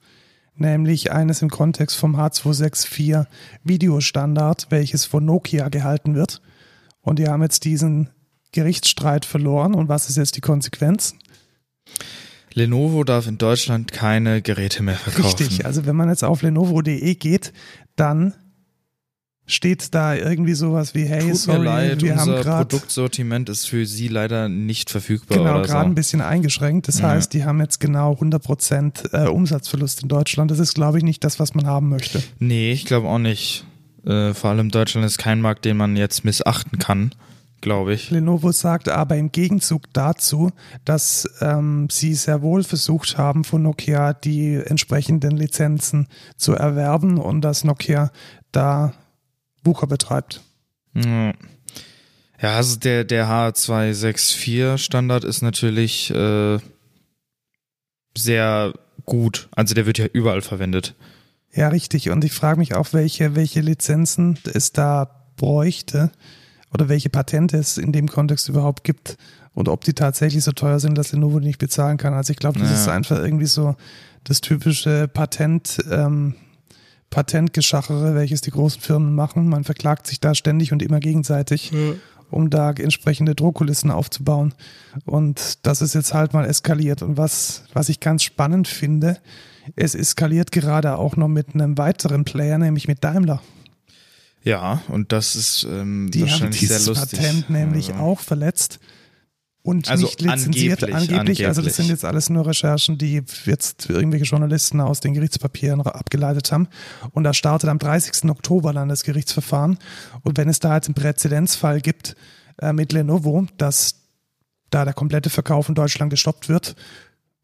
[0.56, 3.26] Nämlich eines im Kontext vom H264
[3.66, 6.42] Videostandard, welches von Nokia gehalten wird.
[7.02, 8.10] Und die haben jetzt diesen
[8.54, 9.76] Gerichtsstreit verloren.
[9.76, 11.14] Und was ist jetzt die Konsequenz?
[12.54, 15.26] Lenovo darf in Deutschland keine Geräte mehr verkaufen.
[15.38, 17.52] Richtig, also wenn man jetzt auf lenovo.de geht,
[17.96, 18.34] dann
[19.48, 23.48] steht da irgendwie sowas wie, hey, Tut sorry, mir leid, wir haben unser gerade Produktsortiment
[23.50, 25.96] ist für Sie leider nicht verfügbar genau, gerade ein so.
[25.96, 26.88] bisschen eingeschränkt.
[26.88, 27.10] Das Ja.
[27.10, 30.50] heißt, die haben jetzt genau 100% äh, Umsatzverlust in Deutschland.
[30.50, 32.24] Das ist, glaube ich, nicht das, was man haben möchte.
[32.40, 33.66] Nee, ich glaube auch nicht.
[34.06, 37.12] Äh, vor allem Deutschland ist kein Markt, den man jetzt missachten kann,
[37.62, 38.12] glaube ich.
[38.12, 40.52] Lenovo sagt aber im Gegenzug dazu,
[40.84, 47.42] dass ähm, sie sehr wohl versucht haben, von Nokia die entsprechenden Lizenzen zu erwerben und
[47.42, 48.12] dass Nokia
[48.52, 48.94] da
[49.64, 50.42] Wucher betreibt.
[50.94, 51.34] Ja,
[52.42, 56.60] Ja, also der, der H264 Standard ist natürlich äh,
[58.16, 58.74] sehr
[59.06, 59.48] gut.
[59.52, 60.96] Also der wird ja überall verwendet.
[61.54, 62.10] Ja, richtig.
[62.10, 66.12] Und ich frage mich auch, welche, welche Lizenzen es da bräuchte
[66.76, 69.18] oder welche Patente es in dem Kontext überhaupt gibt
[69.54, 72.14] und ob die tatsächlich so teuer sind, dass Lenovo die nicht bezahlen kann.
[72.14, 72.76] Also ich glaube, das Ja.
[72.76, 73.76] ist einfach irgendwie so
[74.26, 76.36] das typische Patent, ähm,
[77.10, 79.48] Patentgeschachere, welches die großen Firmen machen.
[79.48, 81.72] Man verklagt sich da ständig und immer gegenseitig,
[82.30, 84.54] um da entsprechende Drohkulissen aufzubauen.
[85.06, 87.02] Und das ist jetzt halt mal eskaliert.
[87.04, 89.18] Und was, was ich ganz spannend finde,
[89.78, 93.42] es eskaliert gerade auch noch mit einem weiteren Player, nämlich mit Daimler.
[94.46, 97.20] Ja, und das ist ähm, Die haben wahrscheinlich sehr dieses lustig.
[97.20, 98.80] Patent nämlich Also, auch verletzt
[99.64, 100.84] und Also nicht lizenziert.
[100.84, 101.76] angeblich, Angeblich, also das angeblich.
[101.76, 106.68] sind jetzt alles nur Recherchen, die jetzt irgendwelche Journalisten aus den Gerichtspapieren abgeleitet haben.
[107.12, 108.30] Und da startet am 30.
[108.30, 109.80] Oktober dann das Gerichtsverfahren.
[110.22, 112.16] Und wenn es da jetzt einen Präzedenzfall gibt
[112.62, 113.96] äh, mit Lenovo, dass
[114.70, 116.76] da der komplette Verkauf in Deutschland gestoppt wird,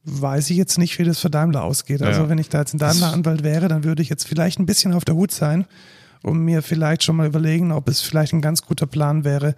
[0.03, 2.03] weiß ich jetzt nicht, wie das für Daimler ausgeht.
[2.03, 2.29] Also Ja.
[2.29, 5.05] wenn ich da jetzt ein Daimler-Anwalt wäre, dann würde ich jetzt vielleicht ein bisschen auf
[5.05, 5.65] der Hut sein
[6.23, 9.55] und mir vielleicht schon mal überlegen, ob es vielleicht ein ganz guter Plan wäre,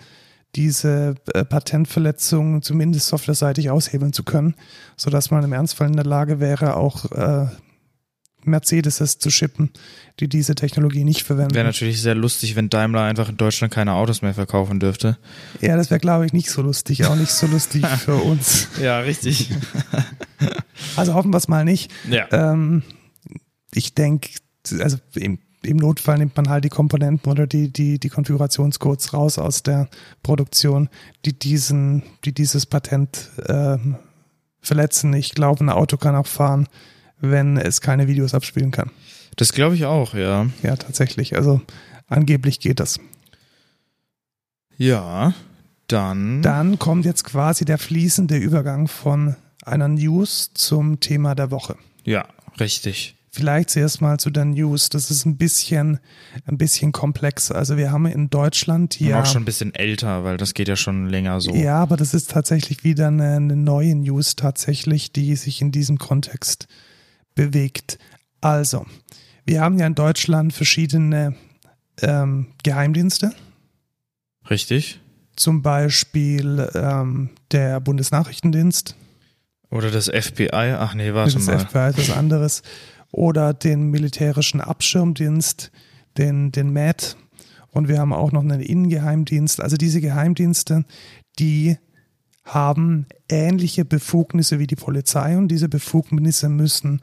[0.55, 4.55] diese äh, Patentverletzung zumindest softwareseitig aushebeln zu können,
[4.95, 7.47] sodass man im Ernstfall in der Lage wäre, auch äh,
[8.45, 9.71] Mercedes zu shippen,
[10.19, 11.55] die diese Technologie nicht verwenden.
[11.55, 15.17] Wäre natürlich sehr lustig, wenn Daimler einfach in Deutschland keine Autos mehr verkaufen dürfte.
[15.61, 18.67] ja, das wäre, glaube ich, nicht so lustig, auch nicht so lustig für uns.
[18.81, 19.49] Ja, richtig.
[20.95, 21.91] Also hoffen wir es mal nicht.
[22.09, 22.27] ja.
[22.31, 22.83] Ähm,
[23.73, 24.29] ich denke,
[24.79, 24.97] also
[25.65, 29.89] im, Notfall nimmt man halt die Komponenten oder die, die, die Konfigurationscodes raus aus der
[30.21, 30.89] Produktion,
[31.25, 33.95] die diesen, die dieses Patent ähm,
[34.61, 35.13] verletzen.
[35.13, 36.67] Ich glaube, ein Auto kann auch fahren,
[37.19, 38.91] wenn es keine Videos abspielen kann.
[39.35, 40.47] Das glaube ich auch, ja.
[40.61, 41.35] Ja, tatsächlich.
[41.35, 41.61] Also
[42.07, 42.99] angeblich geht das.
[44.77, 45.33] Ja,
[45.87, 46.41] dann.
[46.41, 51.77] Dann kommt jetzt quasi der fließende Übergang von einer News zum Thema der Woche.
[52.03, 52.25] Ja,
[52.59, 53.15] richtig.
[53.35, 54.89] Vielleicht zuerst mal zu der News.
[54.89, 55.99] Das ist ein bisschen,
[56.45, 57.49] ein bisschen komplex.
[57.49, 59.07] Also wir haben in Deutschland Ja.
[59.09, 59.21] ja.
[59.21, 61.51] Auch schon ein bisschen älter, weil das geht ja schon länger so.
[61.55, 65.97] Ja, aber das ist tatsächlich wieder eine, eine neue News tatsächlich, die sich in diesem
[65.97, 66.67] Kontext
[67.33, 67.97] bewegt.
[68.39, 68.85] Also,
[69.45, 71.33] wir haben ja in Deutschland verschiedene
[72.03, 73.33] ähm, Geheimdienste.
[74.47, 74.99] Richtig?
[75.35, 78.95] Zum Beispiel ähm, der Bundesnachrichtendienst,
[79.71, 80.75] Oder das FBI?
[80.77, 81.59] Ach nee, das warte ist mal.
[81.59, 82.61] FBI ist was anderes,
[83.13, 85.71] oder den militärischen Abschirmdienst,
[86.17, 87.15] den, den MAD.
[87.69, 89.61] Und wir haben auch noch einen Innengeheimdienst.
[89.61, 90.83] Also diese Geheimdienste,
[91.39, 91.77] die
[92.43, 97.01] haben ähnliche Befugnisse wie die Polizei und diese Befugnisse müssen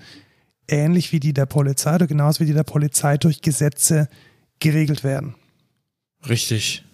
[0.68, 4.08] ähnlich wie die der Polizei oder genauso wie die der Polizei durch Gesetze
[4.58, 5.36] geregelt werden.
[6.28, 6.84] Richtig.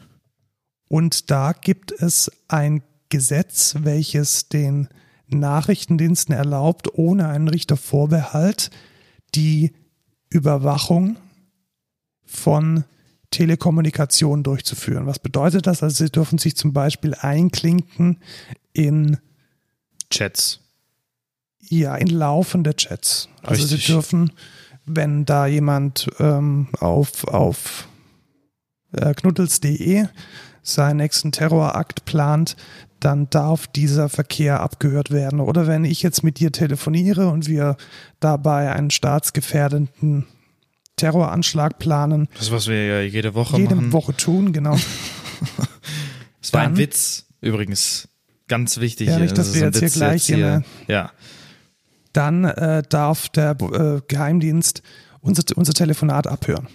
[0.89, 4.89] Und da gibt es ein Gesetz, welches den
[5.29, 8.71] Nachrichtendiensten erlaubt, ohne einen Richtervorbehalt
[9.37, 9.73] die
[10.29, 11.17] Überwachung
[12.25, 12.85] von
[13.31, 15.07] Telekommunikation durchzuführen.
[15.07, 15.83] Was bedeutet das?
[15.83, 18.19] Also sie dürfen sich zum Beispiel einklinken
[18.73, 19.19] in,
[20.11, 20.61] Chats.
[21.61, 23.29] ja, in laufende Chats.
[23.43, 23.87] Also Richtig.
[23.87, 24.33] sie dürfen,
[24.85, 27.89] wenn da jemand ähm, auf, auf
[28.93, 30.07] äh, knuddels.de
[30.63, 32.57] seinen nächsten Terrorakt plant,
[33.01, 35.41] dann darf dieser Verkehr abgehört werden.
[35.41, 37.77] Oder wenn ich jetzt mit dir telefoniere und wir
[38.21, 40.27] dabei einen staatsgefährdenden
[40.97, 43.93] Terroranschlag planen, Das, was wir ja jede Woche jede machen.
[43.93, 44.77] Woche tun, genau.
[46.41, 48.09] Es war ein Witz, übrigens.
[48.49, 49.09] Ganz wichtig.
[49.09, 51.11] Ja, nicht, dass Das wir jetzt hier Witz gleich in eine- Ja.
[52.13, 54.83] Dann äh, darf der äh, Geheimdienst
[55.21, 56.69] unser, unser Telefonat abhören.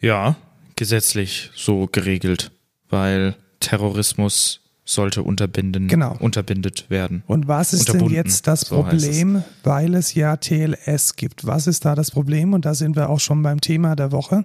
[0.00, 0.36] Ja,
[0.76, 2.50] gesetzlich so geregelt,
[2.88, 6.16] weil Terrorismus sollte unterbinden, Genau.
[6.18, 7.22] unterbindet werden.
[7.26, 11.46] Und was ist denn jetzt das so heißt Problem, weil es ja TLS gibt?
[11.46, 12.54] Was ist da das Problem?
[12.54, 14.44] Und da sind wir auch schon beim Thema der Woche,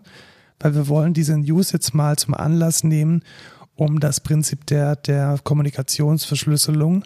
[0.60, 3.24] weil wir wollen diese News jetzt mal zum Anlass nehmen,
[3.76, 7.04] um das Prinzip der, der Kommunikationsverschlüsselung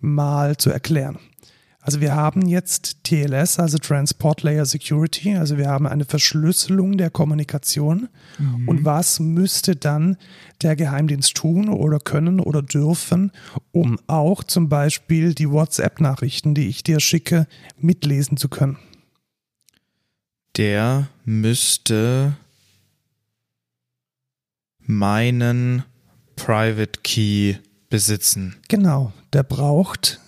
[0.00, 1.18] mal zu erklären.
[1.86, 7.10] Also wir haben jetzt TLS, also Transport Layer Security, also wir haben eine Verschlüsselung der
[7.10, 8.08] Kommunikation.
[8.66, 10.16] Und was müsste dann
[10.62, 13.30] der Geheimdienst tun oder können oder dürfen,
[13.70, 17.46] um auch zum Beispiel die WhatsApp-Nachrichten, die ich dir schicke,
[17.78, 18.78] mitlesen zu können?
[20.56, 22.36] Der müsste
[24.80, 25.84] meinen
[26.34, 27.54] Private Key
[27.90, 28.56] besitzen.
[28.66, 30.20] Genau, der braucht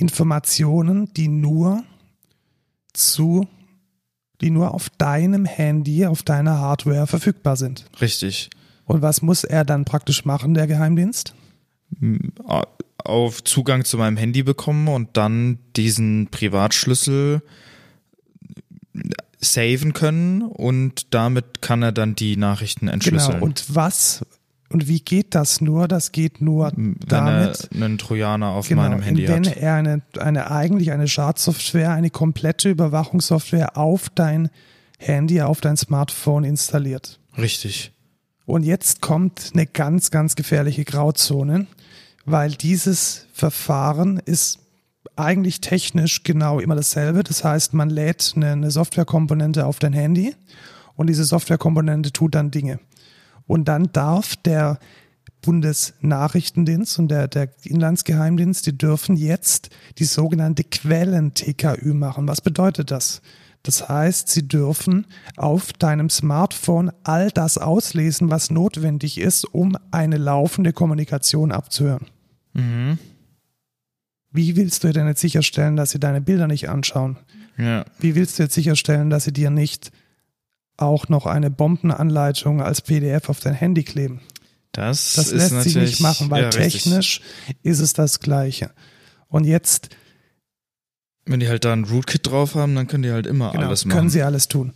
[0.00, 1.82] Informationen, die nur
[2.92, 3.46] zu,
[4.40, 7.84] die nur auf deinem Handy, auf deiner Hardware verfügbar sind.
[8.00, 8.50] Richtig.
[8.84, 11.34] Und was muss er dann praktisch machen, der Geheimdienst?
[12.00, 12.66] M- a-
[13.04, 17.42] Auf Zugang zu meinem Handy bekommen und dann diesen Privatschlüssel
[19.40, 23.34] saven können und damit kann er dann die Nachrichten entschlüsseln.
[23.34, 23.44] Genau.
[23.46, 24.24] Und was
[24.72, 25.88] und wie geht das nur?
[25.88, 29.56] Das geht nur wenn damit, er einen Trojaner auf genau, meinem Handy wenn hat.
[29.56, 34.48] er eine, eine eigentlich eine Schadsoftware, eine komplette Überwachungssoftware auf dein
[34.98, 37.18] Handy, auf dein Smartphone installiert.
[37.36, 37.92] Richtig.
[38.46, 41.66] Und jetzt kommt eine ganz, ganz gefährliche Grauzone,
[42.24, 44.60] weil dieses Verfahren ist
[45.16, 47.24] eigentlich technisch genau immer dasselbe.
[47.24, 50.34] Das heißt, man lädt eine, eine Softwarekomponente auf dein Handy
[50.94, 52.78] und diese Softwarekomponente tut dann Dinge.
[53.50, 54.78] Und dann darf der
[55.42, 62.28] Bundesnachrichtendienst und der, der Inlandsgeheimdienst, die dürfen jetzt die sogenannte Quellen-TKÜ machen.
[62.28, 63.22] Was bedeutet das?
[63.64, 65.04] Das heißt, sie dürfen
[65.36, 72.06] auf deinem Smartphone all das auslesen, was notwendig ist, um eine laufende Kommunikation abzuhören.
[72.52, 72.98] Mhm.
[74.30, 77.16] Wie willst du denn jetzt sicherstellen, dass sie deine Bilder nicht anschauen?
[77.58, 77.84] Ja.
[77.98, 79.90] Wie willst du jetzt sicherstellen, dass sie dir nicht
[80.80, 84.20] auch noch eine Bombenanleitung als PDF auf dein Handy kleben?
[84.72, 86.84] Das, Das lässt sich nicht machen, weil ja, richtig.
[86.84, 87.20] technisch
[87.62, 88.70] ist es das Gleiche.
[89.28, 89.88] Und jetzt
[91.26, 93.84] Wenn die halt da ein Rootkit drauf haben, dann können die halt immer genau, alles
[93.84, 93.96] machen.
[93.96, 94.72] können sie alles tun.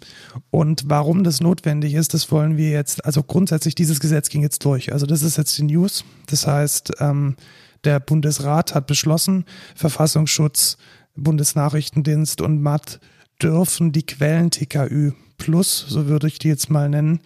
[0.50, 4.64] Und warum das notwendig ist, das wollen wir jetzt, also grundsätzlich dieses Gesetz ging jetzt
[4.64, 4.92] durch.
[4.92, 6.04] Also das ist jetzt die News.
[6.26, 7.36] Das heißt, ähm,
[7.84, 10.76] der Bundesrat hat beschlossen, Verfassungsschutz,
[11.16, 12.98] Bundesnachrichtendienst und MAT
[13.40, 17.20] dürfen die Quellen TKÜ plus, so würde ich die jetzt mal nennen,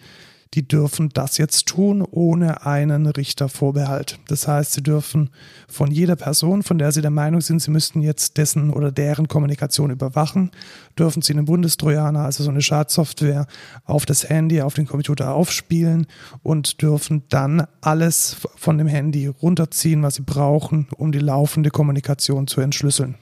[0.55, 4.19] die dürfen das jetzt tun ohne einen Richtervorbehalt.
[4.27, 5.29] Das heißt, sie dürfen
[5.67, 9.27] von jeder Person, von der sie der Meinung sind, sie müssten jetzt dessen oder deren
[9.27, 10.49] Kommunikation überwachen,
[10.97, 13.45] dürfen sie einen Bundestrojaner, also so eine Schadsoftware,
[13.83, 16.07] auf das Handy, auf den Computer aufspielen
[16.41, 22.47] und dürfen dann alles von dem Handy runterziehen, was sie brauchen, um die laufende Kommunikation
[22.47, 23.15] zu entschlüsseln.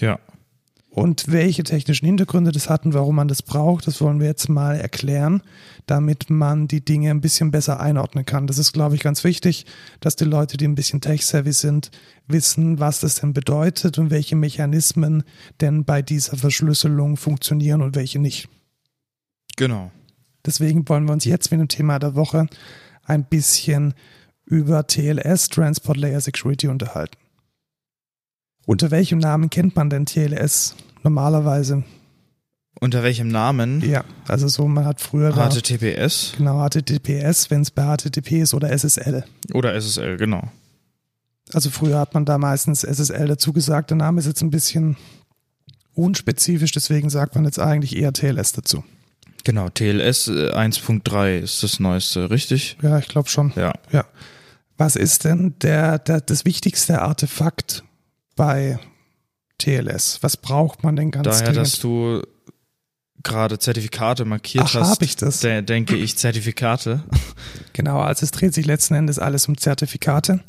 [0.00, 0.20] Ja.
[0.90, 4.48] Und welche technischen Hintergründe das hat und warum man das braucht, das wollen wir jetzt
[4.48, 5.40] mal erklären,
[5.86, 8.48] damit man die Dinge ein bisschen besser einordnen kann.
[8.48, 9.66] Das ist, glaube ich, ganz wichtig,
[10.00, 11.92] dass die Leute, die ein bisschen tech-savvy sind,
[12.26, 15.22] wissen, was das denn bedeutet und welche Mechanismen
[15.60, 18.48] denn bei dieser Verschlüsselung funktionieren und welche nicht.
[19.56, 19.92] Genau.
[20.44, 22.48] Deswegen wollen wir uns jetzt mit dem Thema der Woche
[23.04, 23.94] ein bisschen
[24.44, 27.16] über TLS, Transport Layer Security, unterhalten.
[28.70, 31.82] Unter welchem Namen kennt man denn TLS normalerweise?
[32.78, 33.80] Unter welchem Namen?
[33.80, 38.54] Ja, also so, man hat früher da, HTTPS genau HTTPS, wenn es bei HTTP ist
[38.54, 39.24] oder SSL.
[39.54, 40.52] oder SSL, genau.
[41.52, 43.90] Also früher hat man da meistens SSL dazu gesagt.
[43.90, 44.96] Der Name ist jetzt ein bisschen
[45.94, 48.84] unspezifisch, deswegen sagt man jetzt eigentlich eher TLS dazu.
[49.42, 52.78] Genau, TLS äh, 1.3 ist das neueste, richtig?
[52.82, 53.52] Ja, ich glaube schon.
[53.56, 53.72] Ja.
[53.90, 54.04] Ja.
[54.78, 57.82] Was ist denn der, der, das wichtigste Artefakt
[58.40, 58.78] bei
[59.58, 60.22] TLS?
[60.22, 61.58] Was braucht man denn ganz Daher, dringend?
[61.58, 62.22] dass du
[63.22, 65.40] gerade Zertifikate markiert Ach, hast, hab ich das?
[65.40, 67.04] de- denke ich Zertifikate.
[67.74, 70.40] Genau, also es dreht sich letzten Endes alles um Zertifikate.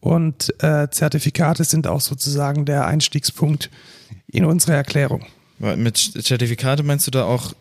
[0.00, 3.70] Und äh, Zertifikate sind auch sozusagen der Einstiegspunkt
[4.26, 5.24] in unsere Erklärung.
[5.58, 7.52] Mit Zertifikate meinst du da auch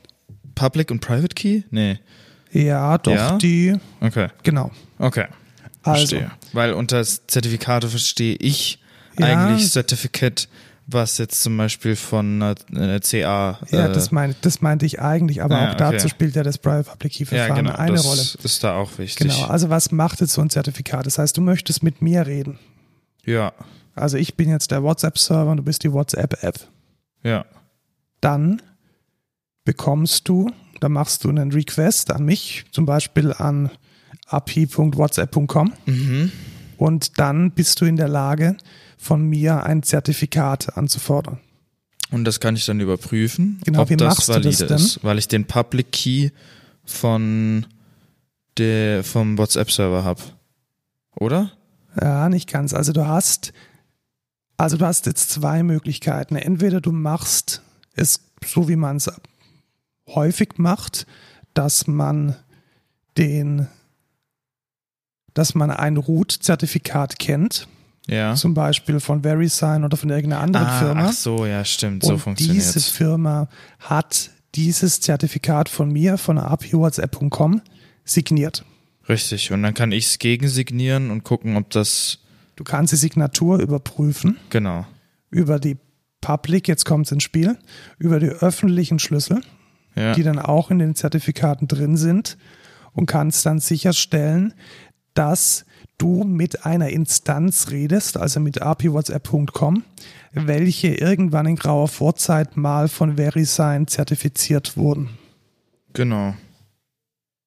[0.55, 1.63] Public und Private Key?
[1.71, 1.99] Nee.
[2.51, 3.37] Ja, doch, Ja?
[3.37, 4.27] die, Okay.
[4.43, 4.71] genau.
[4.99, 5.25] Okay.
[5.83, 6.31] Also, Verstehe.
[6.53, 8.79] Weil unter Zertifikate verstehe ich
[9.19, 9.25] Ja.
[9.47, 10.47] eigentlich Certificate,
[10.85, 13.59] was jetzt zum Beispiel von einer, einer CA.
[13.71, 16.09] ja, äh, das, mein, das meinte ich eigentlich, aber Ja, auch dazu okay.
[16.09, 18.21] spielt ja das Private Public Key ja, Verfahren genau, eine das Rolle.
[18.43, 19.27] ist da auch wichtig.
[19.27, 21.05] Genau, also was macht jetzt so ein Zertifikat?
[21.05, 22.57] Das heißt, du möchtest mit mir reden.
[23.25, 23.51] Ja,
[23.95, 26.59] Also ich bin jetzt der WhatsApp-Server und du bist die WhatsApp-App.
[27.23, 27.45] ja,
[28.21, 28.61] Dann
[29.65, 30.49] bekommst du,
[30.79, 33.71] da machst du einen Request an mich, zum Beispiel an
[34.27, 36.31] api.whatsapp.com mhm.
[36.77, 38.55] und dann bist du in der Lage,
[38.97, 41.39] von mir ein Zertifikat anzufordern.
[42.09, 44.77] Und das kann ich dann überprüfen, Genau, ob wie das machst du valide das denn?
[44.77, 46.29] ist, weil ich den Public Key
[46.85, 47.65] von
[48.57, 50.21] der vom WhatsApp-Server habe.
[51.15, 51.51] Oder?
[52.01, 52.73] Ja, nicht ganz.
[52.73, 53.53] Also du hast,
[54.55, 56.35] also du hast jetzt zwei Möglichkeiten.
[56.35, 57.61] Entweder du machst
[57.93, 59.11] es so, wie man es
[60.07, 61.05] häufig macht,
[61.53, 62.35] dass man
[63.17, 63.67] den,
[65.33, 67.67] dass man ein Root-Zertifikat kennt,
[68.07, 68.35] Ja.
[68.35, 71.05] zum Beispiel von VeriSign oder von irgendeiner anderen ah, Firma.
[71.07, 76.37] ach so, ja, stimmt, so und funktioniert diese Firma hat dieses Zertifikat von mir, von
[76.37, 77.61] apwhatsapp.com,
[78.05, 78.63] signiert.
[79.09, 82.19] Richtig, und dann kann ich es gegensignieren und gucken, ob das,
[82.55, 84.85] Du kannst die Signatur überprüfen genau,
[85.29, 85.77] über die
[86.21, 87.57] Public, jetzt kommt es ins Spiel,
[87.99, 89.41] über die öffentlichen Schlüssel,
[89.95, 92.37] ja, die dann auch in den Zertifikaten drin sind
[92.93, 94.53] und kannst dann sicherstellen,
[95.13, 95.65] dass
[95.97, 99.83] du mit einer Instanz redest, also mit apwhatsapp.com,
[100.33, 105.09] welche irgendwann in grauer Vorzeit mal von VeriSign zertifiziert wurden.
[105.93, 106.35] genau,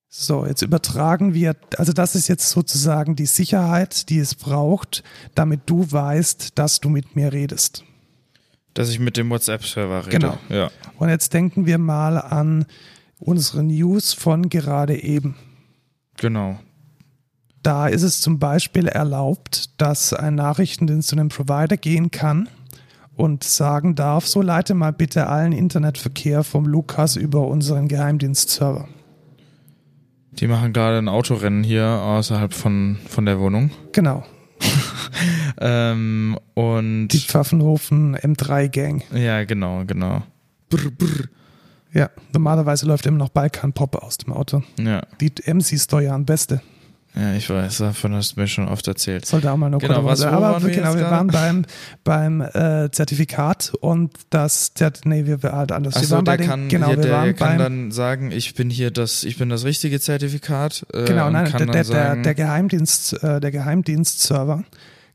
[0.08, 5.04] So, jetzt übertragen wir, also das ist jetzt sozusagen die Sicherheit, die es braucht,
[5.36, 7.84] damit du weißt, dass du mit mir redest.
[8.74, 10.18] dass ich mit dem WhatsApp-Server rede.
[10.18, 10.38] Genau.
[10.48, 12.66] Ja, Und jetzt denken wir mal an
[13.20, 15.36] unsere News von gerade eben.
[16.16, 16.58] genau,
[17.62, 22.48] Da ist es zum Beispiel erlaubt, dass ein Nachrichtendienst zu einem Provider gehen kann
[23.16, 28.88] und sagen darf, so leite mal bitte allen Internetverkehr vom Lukas über unseren Geheimdienstserver.
[30.32, 33.70] Die machen gerade ein Autorennen hier außerhalb von, von der Wohnung.
[33.92, 34.24] Genau,
[35.60, 39.02] Ähm, und die Pfaffenhofen M3-Gang.
[39.14, 40.22] ja, genau, genau.
[40.70, 41.24] Brr, brr.
[41.92, 44.62] Ja, normalerweise läuft immer noch Balkan-Pop aus dem Auto.
[44.78, 46.62] Ja, Die MC-Steuern, beste.
[47.16, 49.26] Ja, ich weiß, davon hast du mir schon oft erzählt.
[49.26, 51.64] Sollte auch mal noch Genau, was- Aber waren wir genau, wir waren beim,
[52.04, 54.72] beim äh, Zertifikat und das,
[55.04, 55.94] nee, wir waren halt anders.
[55.94, 57.90] wir Achso, waren bei der den, kann, genau, hier, wir der waren kann beim, dann
[57.90, 60.86] sagen, ich bin hier das, ich bin das richtige Zertifikat.
[60.92, 64.62] Äh, genau, nein, der, der, der, sagen, der Geheimdienst, äh, der Geheimdienstserver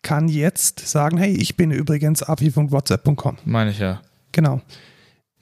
[0.01, 3.37] kann jetzt sagen, hey, ich bin übrigens api.whatsapp.com.
[3.45, 4.01] meine ich ja.
[4.33, 4.61] Genau.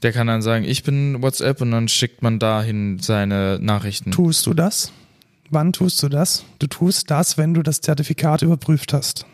[0.03, 4.11] Der kann dann sagen, ich bin WhatsApp und dann schickt man dahin seine Nachrichten.
[4.11, 4.91] Tust du das?
[5.53, 6.43] Wann tust du das?
[6.59, 9.25] Du tust das, wenn du das Zertifikat überprüft hast.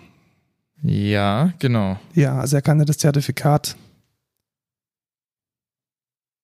[0.82, 1.99] Ja, genau.
[2.13, 3.76] Ja, also er kann dir das Zertifikat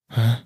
[0.10, 0.38] Hä?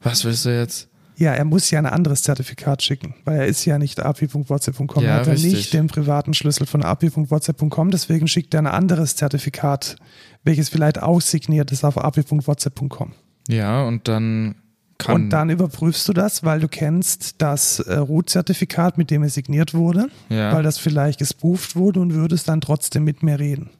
[0.00, 0.88] Was willst du jetzt?
[1.16, 5.02] Ja, er muss ja ein anderes Zertifikat schicken, weil er ist ja nicht api.whatsapp.com.
[5.02, 9.16] Ja, er hat ja nicht den privaten Schlüssel von api.whatsapp.com, deswegen schickt er ein anderes
[9.16, 9.96] Zertifikat,
[10.44, 13.12] welches vielleicht aussigniert ist auf api.whatsapp.com.
[13.48, 14.56] Ja, und dann
[14.98, 15.14] kann.
[15.14, 19.74] Und dann überprüfst du das, weil du kennst das äh, Root-Zertifikat, mit dem es signiert
[19.74, 20.52] wurde, ja.
[20.52, 23.70] weil das vielleicht gespooft wurde und würdest dann trotzdem mit mir reden.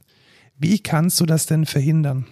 [0.59, 2.27] Wie kannst du das denn verhindern?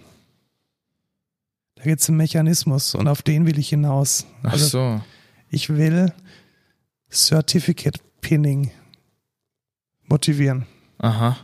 [1.75, 4.25] Da gibt es einen Mechanismus und auf den will ich hinaus.
[4.43, 5.01] Ach Also so.
[5.49, 6.11] ich will
[7.11, 8.71] Certificate Pinning
[10.07, 10.65] motivieren.
[10.97, 11.37] Aha.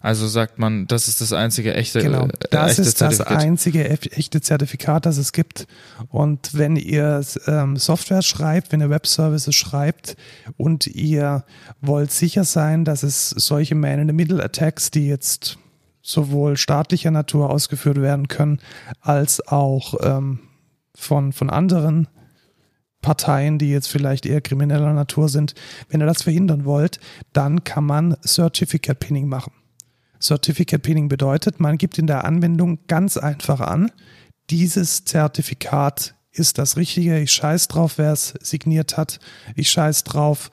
[0.00, 3.42] Also sagt man, das ist das einzige echte, Genau, äh, das echte ist das Zertifikat.
[3.42, 5.66] einzige eff- echte Zertifikat, das es gibt.
[6.08, 10.16] Und wenn ihr ähm, Software schreibt, wenn ihr Webservices schreibt
[10.56, 11.44] und ihr
[11.80, 15.58] wollt sicher sein, dass es solche Man-in-the-Middle-Attacks, die jetzt
[16.00, 18.60] sowohl staatlicher Natur ausgeführt werden können,
[19.00, 20.38] als auch ähm,
[20.94, 22.08] von, von anderen
[23.02, 25.54] Parteien, die jetzt vielleicht eher krimineller Natur sind,
[25.88, 26.98] wenn ihr das verhindern wollt,
[27.32, 29.52] dann kann man Certificate Pinning machen.
[30.20, 33.90] Certificate Pinning bedeutet, man gibt in der Anwendung ganz einfach an,
[34.50, 37.18] dieses Zertifikat ist das Richtige.
[37.18, 39.18] Ich scheiß drauf, wer es signiert hat.
[39.56, 40.50] Ich scheiß drauf,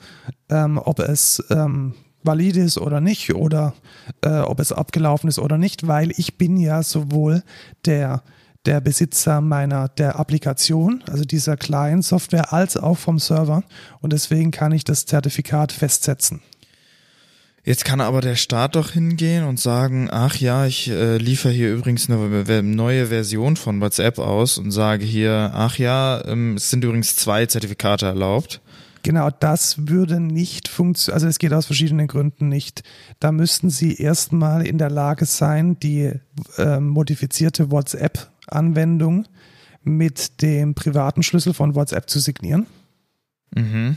[0.48, 3.74] ähm, ob es ähm, valid ist oder nicht oder
[4.22, 7.42] äh, ob es abgelaufen ist oder nicht, weil ich bin ja sowohl
[7.84, 8.22] der
[8.64, 13.62] der Besitzer meiner der Applikation, also dieser Client-Software, als auch vom Server
[14.00, 16.40] und deswegen kann ich das Zertifikat festsetzen.
[17.66, 21.74] Jetzt kann aber der Staat doch hingehen und sagen, ach ja, ich äh, liefere hier
[21.74, 26.84] übrigens eine neue Version von WhatsApp aus und sage hier, ach ja, ähm, es sind
[26.84, 28.60] übrigens zwei Zertifikate erlaubt.
[29.02, 31.14] Genau, das würde nicht funktionieren.
[31.16, 32.84] Also es geht aus verschiedenen Gründen nicht.
[33.18, 36.12] Da müssten Sie erstmal in der Lage sein, die
[36.58, 39.26] äh, modifizierte WhatsApp-Anwendung
[39.82, 42.66] mit dem privaten Schlüssel von WhatsApp zu signieren,
[43.56, 43.96] Mhm.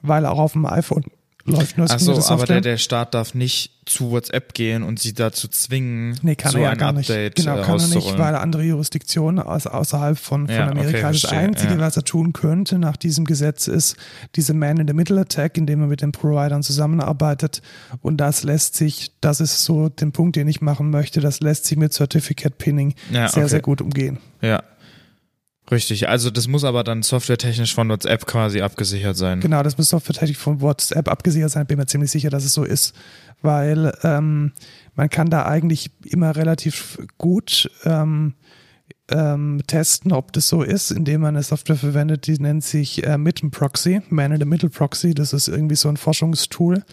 [0.00, 1.04] weil auch auf dem iPhone
[1.46, 4.98] läuft nur Ach so, signierte aber der, der Staat darf nicht zu WhatsApp gehen und
[4.98, 7.08] sie dazu zwingen, Nee, kann so er ja gar nicht.
[7.08, 11.08] Update Genau, äh, kann er nicht, weil andere Jurisdiktionen aus, außerhalb von, von Ja, Amerika.
[11.08, 11.78] okay, das Einzige, ja.
[11.78, 13.96] was er tun könnte nach diesem Gesetz, ist
[14.34, 17.62] diese Man-in-the-Middle-Attack, indem er mit den Providern zusammenarbeitet.
[18.02, 21.66] Und das lässt sich, das ist so den Punkt, den ich machen möchte, das lässt
[21.66, 23.48] sich mit Certificate Pinning sehr, okay.
[23.48, 24.18] sehr gut umgehen.
[24.40, 24.62] Ja.
[25.70, 29.40] Richtig, also das muss aber dann softwaretechnisch von WhatsApp quasi abgesichert sein.
[29.40, 31.66] Genau, das muss softwaretechnisch von WhatsApp abgesichert sein.
[31.66, 32.94] Bin mir ziemlich sicher, dass es so ist,
[33.42, 34.52] weil ähm,
[34.94, 38.34] man kann da eigentlich immer relativ gut ähm,
[39.08, 43.18] ähm, testen, ob das so ist, indem man eine Software verwendet, die nennt sich äh,
[43.18, 45.14] Mitten Proxy, Man in the Middle Proxy.
[45.14, 46.84] Das ist irgendwie so ein Forschungstool.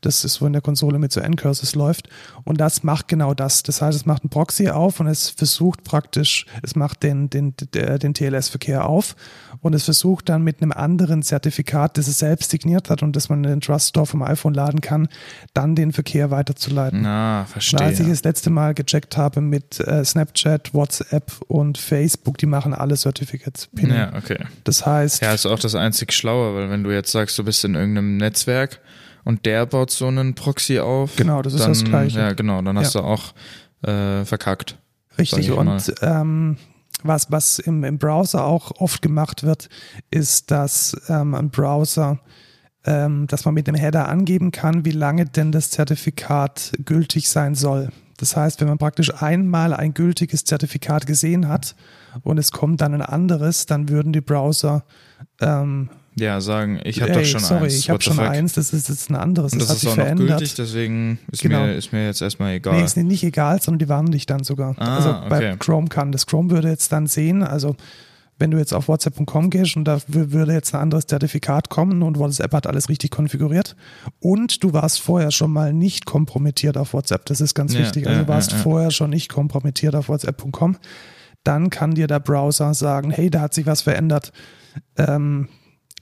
[0.00, 2.08] Das ist, wo in der Konsole mit so N-Curses läuft.
[2.44, 3.62] Und das macht genau das.
[3.62, 7.54] Das heißt, es macht ein Proxy auf und es versucht praktisch, es macht den, den,
[7.56, 9.16] den, TLS-Verkehr auf
[9.60, 13.28] und es versucht dann mit einem anderen Zertifikat, das es selbst signiert hat und das
[13.28, 15.08] man in den Trust Store vom iPhone laden kann,
[15.54, 17.02] dann den Verkehr weiterzuleiten.
[17.02, 17.80] Na, Und verstehe.
[17.80, 22.74] als ich das letzte Mal gecheckt habe mit äh, Snapchat, WhatsApp und Facebook, die machen
[22.74, 23.96] alle Certificates Pinning.
[23.96, 24.38] ja, okay.
[24.64, 27.64] Das heißt, Ja, ist auch das einzig Schlaue, weil wenn du jetzt sagst, du bist
[27.64, 28.80] in irgendeinem Netzwerk
[29.24, 32.18] und der baut so einen Proxy auf, Genau, das ist dann, das Gleiche.
[32.18, 33.34] Ja, genau, dann hast du auch
[33.82, 34.78] äh, verkackt.
[35.18, 36.56] Richtig, und ähm,
[37.02, 39.68] was, was im, im Browser auch oft gemacht wird,
[40.10, 42.18] ist, dass ähm, ein Browser,
[42.84, 47.54] ähm, dass man mit dem Header angeben kann, wie lange denn das Zertifikat gültig sein
[47.54, 47.90] soll.
[48.16, 51.74] Das heißt, wenn man praktisch einmal ein gültiges Zertifikat gesehen hat
[52.22, 54.84] und es kommt dann ein anderes, dann würden die Browser
[55.40, 57.74] ähm, Ja, sagen, ich habe doch schon sorry, eins.
[57.76, 58.28] ich habe schon fuck?
[58.28, 60.38] eins, das ist jetzt ein anderes, Und das, das, hat ist sich auch noch verändert.
[60.38, 61.64] gültig, deswegen ist, Genau.
[61.64, 62.76] mir, ist mir jetzt erstmal egal.
[62.78, 64.76] Nee, ist nicht egal, sondern die warnen dich dann sogar.
[64.78, 65.56] Ah, also bei okay.
[65.58, 66.26] Chrome kann das.
[66.26, 67.74] Chrome würde jetzt dann sehen, also
[68.38, 72.02] wenn du jetzt auf WhatsApp.com gehst und da wür- würde jetzt ein anderes Zertifikat kommen
[72.02, 73.74] und WhatsApp hat alles richtig konfiguriert
[74.20, 78.06] und du warst vorher schon mal nicht kompromittiert auf WhatsApp, das ist ganz Ja, wichtig,
[78.08, 78.58] also ja, du warst ja.
[78.58, 80.76] vorher schon nicht kompromittiert auf WhatsApp.com,
[81.44, 84.32] dann kann dir der Browser sagen, hey, da hat sich was verändert,
[84.96, 85.48] ähm,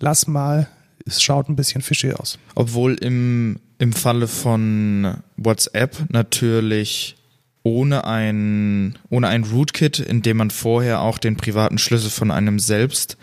[0.03, 0.69] lass mal,
[1.07, 2.39] es schaut ein bisschen fishy aus.
[2.55, 7.17] Obwohl im, im Falle von WhatsApp natürlich
[7.63, 12.59] ohne ein, ohne ein Rootkit, in dem man vorher auch den privaten Schlüssel von einem
[12.59, 13.17] selbst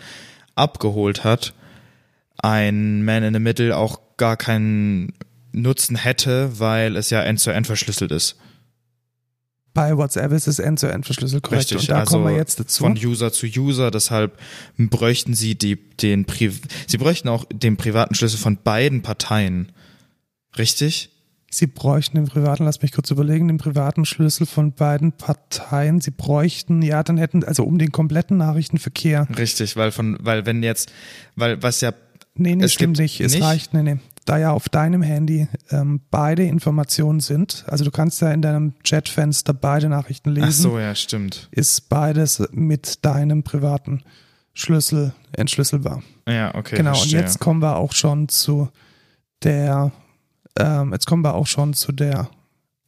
[0.54, 1.54] abgeholt hat,
[2.38, 5.12] ein Man in the Middle auch gar keinen
[5.52, 8.36] Nutzen hätte, weil es ja end-zu-end verschlüsselt ist.
[9.72, 12.84] Bei WhatsApp ist es end-to-end verschlüsselt korrekt Richtig, und da also kommen wir jetzt dazu.
[12.84, 14.38] von User zu User, deshalb
[14.76, 16.50] bräuchten sie die, den Pri
[16.86, 19.70] sie bräuchten auch den privaten Schlüssel von beiden Parteien.
[20.58, 21.10] Richtig?
[21.52, 26.00] Sie bräuchten den privaten, lass mich kurz überlegen, den privaten Schlüssel von beiden Parteien.
[26.00, 29.26] Sie bräuchten, ja, dann hätten, also um den kompletten Nachrichtenverkehr.
[29.36, 30.92] Richtig, weil von, weil wenn jetzt,
[31.34, 31.92] weil was ja,
[32.36, 33.20] Nee, nee, Es stimmt gibt nicht.
[33.20, 33.42] Es nicht?
[33.42, 33.96] reicht, nee, nee.
[34.30, 38.74] Da ja auf deinem Handy ähm, beide Informationen sind, also du kannst ja in deinem
[38.84, 41.48] Chatfenster beide Nachrichten lesen, ach so, ja, stimmt.
[41.50, 44.04] ist beides mit deinem privaten
[44.54, 46.04] Schlüssel entschlüsselbar.
[46.28, 46.76] Ja, okay.
[46.76, 47.18] genau, verstehe.
[47.18, 48.68] und jetzt kommen wir auch schon zu
[49.42, 49.90] der,
[50.56, 52.30] ähm, jetzt kommen wir auch schon zu der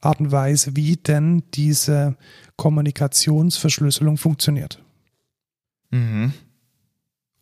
[0.00, 2.14] Art und Weise, wie denn diese
[2.54, 4.80] Kommunikationsverschlüsselung funktioniert.
[5.90, 6.34] Mhm.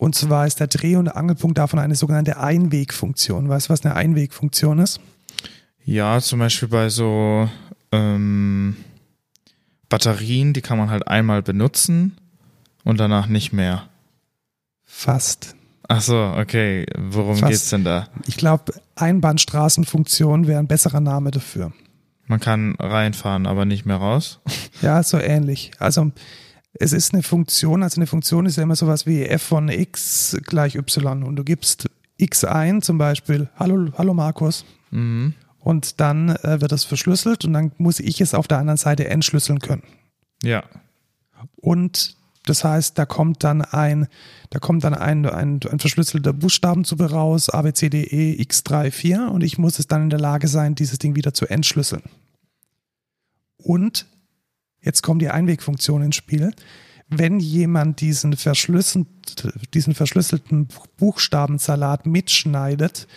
[0.00, 3.50] Und zwar ist der Dreh- und Angelpunkt davon eine sogenannte Einwegfunktion.
[3.50, 4.98] Weißt du, was eine Einwegfunktion ist?
[5.84, 7.50] Ja, zum Beispiel bei so
[7.92, 8.78] ähm,
[9.90, 12.16] Batterien, die kann man halt einmal benutzen
[12.82, 13.90] und danach nicht mehr.
[14.84, 15.54] Fast.
[15.86, 16.86] Ach so, okay.
[16.96, 17.50] Worum Fast.
[17.50, 18.08] geht's denn da?
[18.26, 21.72] Ich glaube, Einbahnstraßenfunktion wäre ein besserer Name dafür.
[22.24, 24.40] Man kann reinfahren, aber nicht mehr raus.
[24.80, 25.72] Ja, so ähnlich.
[25.78, 26.10] Also
[26.74, 30.36] es ist eine Funktion, also eine Funktion ist ja immer sowas wie f von x
[30.44, 35.34] gleich y und du gibst x ein, zum Beispiel, hallo, hallo Markus, Mhm.
[35.60, 39.08] und dann äh, wird das verschlüsselt und dann muss ich es auf der anderen Seite
[39.08, 39.82] entschlüsseln können.
[40.42, 40.64] Ja.
[41.56, 42.16] Und
[42.46, 44.08] das heißt, da kommt dann ein,
[44.50, 48.64] da kommt dann ein, ein, ein verschlüsselter Buchstabenzube raus, A, B, C, D, E, X,
[48.64, 51.46] 3, 4 und ich muss es dann in der Lage sein, dieses Ding wieder zu
[51.46, 52.02] entschlüsseln.
[53.58, 54.06] Und
[54.82, 56.52] jetzt kommt die Einwegfunktion ins Spiel.
[57.08, 59.06] Wenn jemand diesen, verschlüsselt,
[59.74, 63.08] diesen verschlüsselten Buchstabensalat mitschneidet,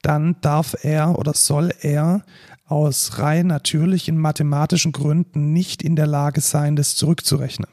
[0.00, 2.24] dann darf er oder soll er
[2.66, 7.68] aus rein natürlichen mathematischen Gründen nicht in der Lage sein, das zurückzurechnen.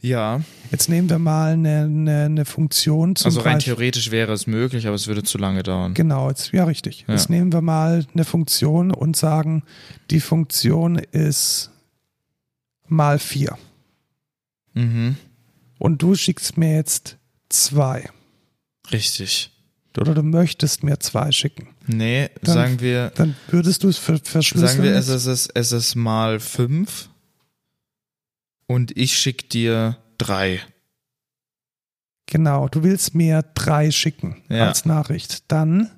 [0.00, 0.42] Ja.
[0.70, 3.74] Jetzt nehmen wir mal eine, eine, eine Funktion zum Also rein Beispiel.
[3.74, 5.94] theoretisch wäre es möglich, aber es würde zu lange dauern.
[5.94, 7.06] Genau, jetzt, ja richtig.
[7.08, 7.14] Ja.
[7.14, 9.62] Jetzt nehmen wir mal eine Funktion und sagen,
[10.10, 11.70] die Funktion ist
[12.90, 13.56] mal 4.
[14.74, 15.16] Mhm.
[15.78, 17.16] Und du schickst mir jetzt
[17.48, 18.08] zwei.
[18.90, 19.50] Richtig.
[19.98, 21.68] Oder du möchtest mir zwei schicken.
[21.86, 24.68] Nee, Dann- sagen wir, Dann würdest du es ver verschlüsseln.
[24.70, 27.08] sagen wir, es ist, es, es ist mal fünf
[28.66, 30.60] und ich schick dir drei.
[32.26, 34.66] Genau, du willst mir drei schicken Ja.
[34.68, 35.44] als Nachricht.
[35.50, 35.90] Dann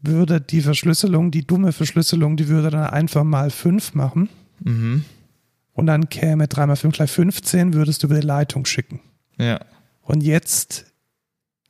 [0.00, 4.28] würde die Verschlüsselung, die dumme Verschlüsselung, die würde dann einfach mal fünf machen.
[4.62, 5.04] Mhm.
[5.76, 9.00] Und dann käme 3 mal 5 gleich 15, würdest du über die Leitung schicken.
[9.38, 9.60] Ja.
[10.00, 10.86] Und jetzt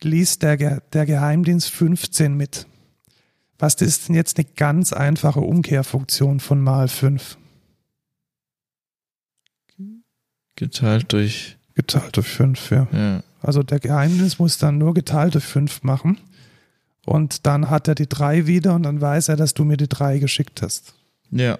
[0.01, 2.69] liest der, Ge der Geheimdienst 15 mit.
[3.59, 7.37] Was ist denn jetzt eine ganz einfache Umkehrfunktion von mal 5?
[10.55, 12.89] Geteilt durch, Geteilt durch 5, ja.
[12.93, 13.23] ja.
[13.43, 16.21] Also der Geheimdienst muss dann nur geteilt durch 5 machen.
[17.05, 19.89] Und dann hat er die 3 wieder und dann weiß er, dass du mir die
[19.89, 20.95] 3 geschickt hast.
[21.33, 21.59] Ja.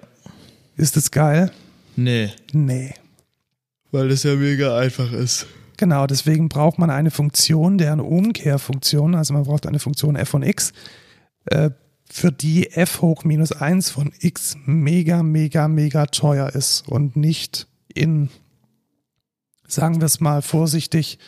[0.77, 1.51] Ist das geil?
[1.97, 2.31] Nee.
[2.53, 2.95] Nee.
[3.91, 5.47] Weil es ja mega einfach ist.
[5.77, 10.43] Genau, deswegen braucht man eine Funktion, deren Umkehrfunktion, also man braucht eine Funktion f von
[10.43, 10.73] x,
[11.47, 11.71] äh,
[12.11, 17.67] für die f hoch minus 1 von x mega, mega, mega teuer ist und nicht
[17.93, 18.31] in,
[19.67, 21.19] sagen wir es mal vorsichtig,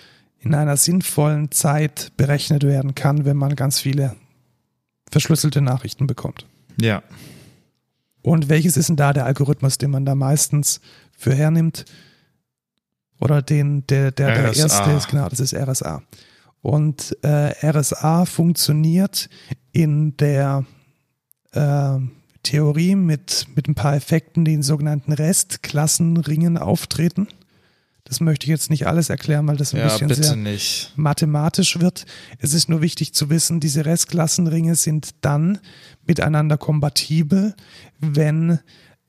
[0.40, 4.14] in einer sinnvollen Zeit berechnet werden kann, wenn man ganz viele
[5.10, 6.46] verschlüsselte Nachrichten bekommt.
[6.80, 7.02] Ja.
[8.22, 10.80] Und welches ist denn da der Algorithmus, den man da meistens
[11.16, 11.84] für hernimmt?
[13.20, 14.62] Oder den, der, der, der RSA.
[14.62, 16.02] erste ist, genau, das ist RSA.
[16.60, 19.28] Und äh, RSA funktioniert
[19.72, 20.64] in der
[21.52, 21.98] äh,
[22.42, 27.28] Theorie mit, mit ein paar Effekten, die in sogenannten Restklassenringen auftreten.
[28.08, 30.92] Das möchte ich jetzt nicht alles erklären, weil das ein Ja, bisschen sehr nicht.
[30.96, 32.06] mathematisch wird.
[32.38, 35.58] Es ist nur wichtig zu wissen, diese Restklassenringe sind dann
[36.06, 37.54] miteinander kompatibel,
[38.00, 38.60] wenn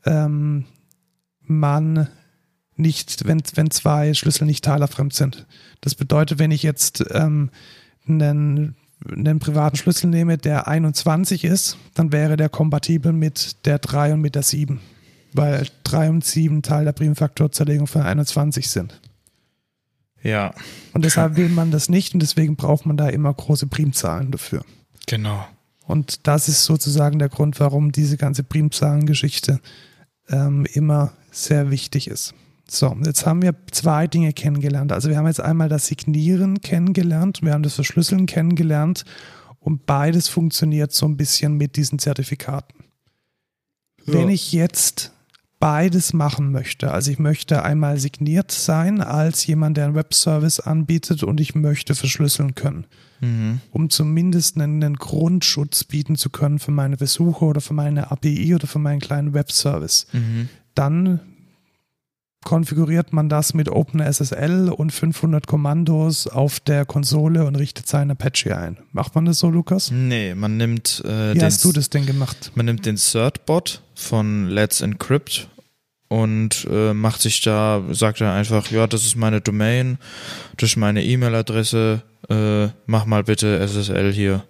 [0.05, 0.65] ähm,
[1.43, 2.09] man
[2.75, 5.45] nicht, wenn, wenn zwei Schlüssel nicht teilerfremd sind.
[5.81, 7.49] Das bedeutet, wenn ich jetzt ähm,
[8.07, 8.75] einen,
[9.09, 14.21] einen privaten Schlüssel nehme, der 21 ist, dann wäre der kompatibel mit der 3 und
[14.21, 14.79] mit der 7.
[15.33, 18.99] Weil 3 und 7 Teil der Primfaktorzerlegung von 21 sind.
[20.23, 20.53] Ja.
[20.93, 24.65] Und deshalb will man das nicht und deswegen braucht man da immer große Primzahlen dafür.
[25.07, 25.45] Genau.
[25.85, 29.59] Und das ist sozusagen der Grund, warum diese ganze Primzahlengeschichte
[30.29, 32.33] ähm, immer sehr wichtig ist.
[32.69, 34.91] So, jetzt haben wir zwei Dinge kennengelernt.
[34.91, 39.05] Also wir haben jetzt einmal das Signieren kennengelernt, wir haben das Verschlüsseln kennengelernt
[39.59, 42.83] und beides funktioniert so ein bisschen mit diesen Zertifikaten.
[44.05, 45.11] Wenn ich jetzt
[45.59, 51.23] beides machen möchte, also ich möchte einmal signiert sein als jemand, der einen Webservice anbietet
[51.23, 52.85] und ich möchte verschlüsseln können,
[53.21, 53.59] Mhm.
[53.71, 58.55] um zumindest einen, einen Grundschutz bieten zu können für meine Besucher oder für meine API
[58.55, 60.07] oder für meinen kleinen Webservice.
[60.13, 60.47] Mhm.
[60.73, 61.19] Dann
[62.45, 68.57] konfiguriert man das mit OpenSSL und 500 Kommandos auf der Konsole und richtet seinen Apache
[68.57, 68.77] ein.
[68.91, 69.91] Macht man das so, Lukas?
[69.91, 72.51] Nee, man nimmt äh, Wie den, hast du das denn gemacht?
[72.55, 75.49] man nimmt den Certbot von Let's Encrypt
[76.07, 79.97] und äh, macht sich da, sagt er einfach, ja, das ist meine Domain,
[80.57, 84.43] das ist meine E-Mail-Adresse, äh, mach mal bitte SSL hier.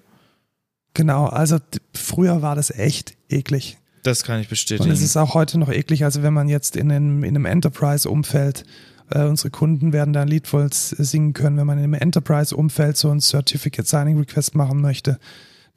[0.94, 1.58] Genau, also
[1.94, 3.79] früher war das echt eklig.
[4.04, 4.92] Das kann ich Und bestätigen.
[4.92, 8.64] es ist auch heute noch eklig, also wenn man jetzt in einem, in einem Enterprise-Umfeld
[9.12, 13.10] Äh, unsere Kunden werden da ein Lied voll singen können, wenn man im Enterprise-Umfeld so
[13.10, 15.18] ein Certificate Signing Request machen möchte.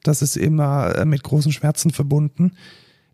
[0.03, 2.53] Das ist immer äh, mit großen Schmerzen verbunden.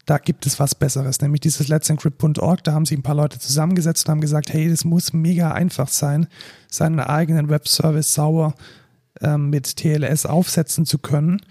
[0.06, 2.64] Da gibt es was Besseres, nämlich dieses Let's Encrypt.org.
[2.64, 5.88] Da haben sich ein paar Leute zusammengesetzt und haben gesagt, hey, das muss mega einfach
[5.88, 6.28] sein,
[6.70, 8.54] seinen eigenen Webservice sauber
[9.20, 11.42] ähm, mit TLS aufsetzen zu können.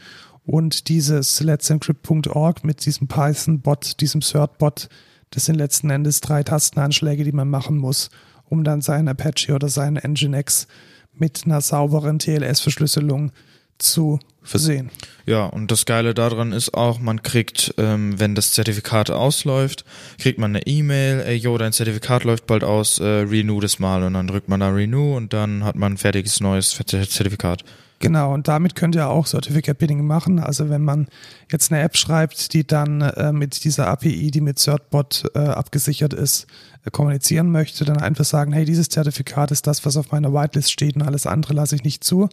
[0.47, 4.87] Und dieses Let's Encrypt.org mit diesem Python-Bot, diesem Cert-Bot,
[5.29, 8.09] das sind letzten Endes drei Tastenanschläge, die man machen muss,
[8.45, 10.67] um dann seinen Apache oder seinen Nginx
[11.13, 13.33] mit einer sauberen TLS-Verschlüsselung
[13.77, 14.89] zu versehen.
[15.25, 19.83] Ja, und das Geile daran ist auch, man kriegt, ähm, wenn das Zertifikat ausläuft,
[20.17, 24.01] kriegt man eine E-Mail, ey, yo, dein Zertifikat läuft bald aus, äh, renew das mal
[24.03, 27.65] und dann drückt man da renew und dann hat man ein fertiges neues Zertifikat.
[27.99, 30.39] Genau, und damit könnt ihr auch Certificate Bidding machen.
[30.39, 31.07] Also wenn man
[31.51, 36.13] jetzt eine App schreibt, die dann äh, mit dieser API, die mit CertBot äh, abgesichert
[36.13, 36.45] ist,
[36.85, 40.71] äh, kommunizieren möchte, dann einfach sagen, hey, dieses Zertifikat ist das, was auf meiner Whitelist
[40.71, 42.29] steht und alles andere lasse ich nicht zu.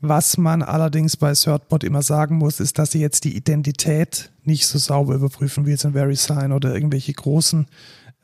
[0.00, 4.66] Was man allerdings bei CertBot immer sagen muss, ist, dass sie jetzt die Identität nicht
[4.66, 7.66] so sauber überprüfen wie jetzt in VeriSign oder irgendwelche großen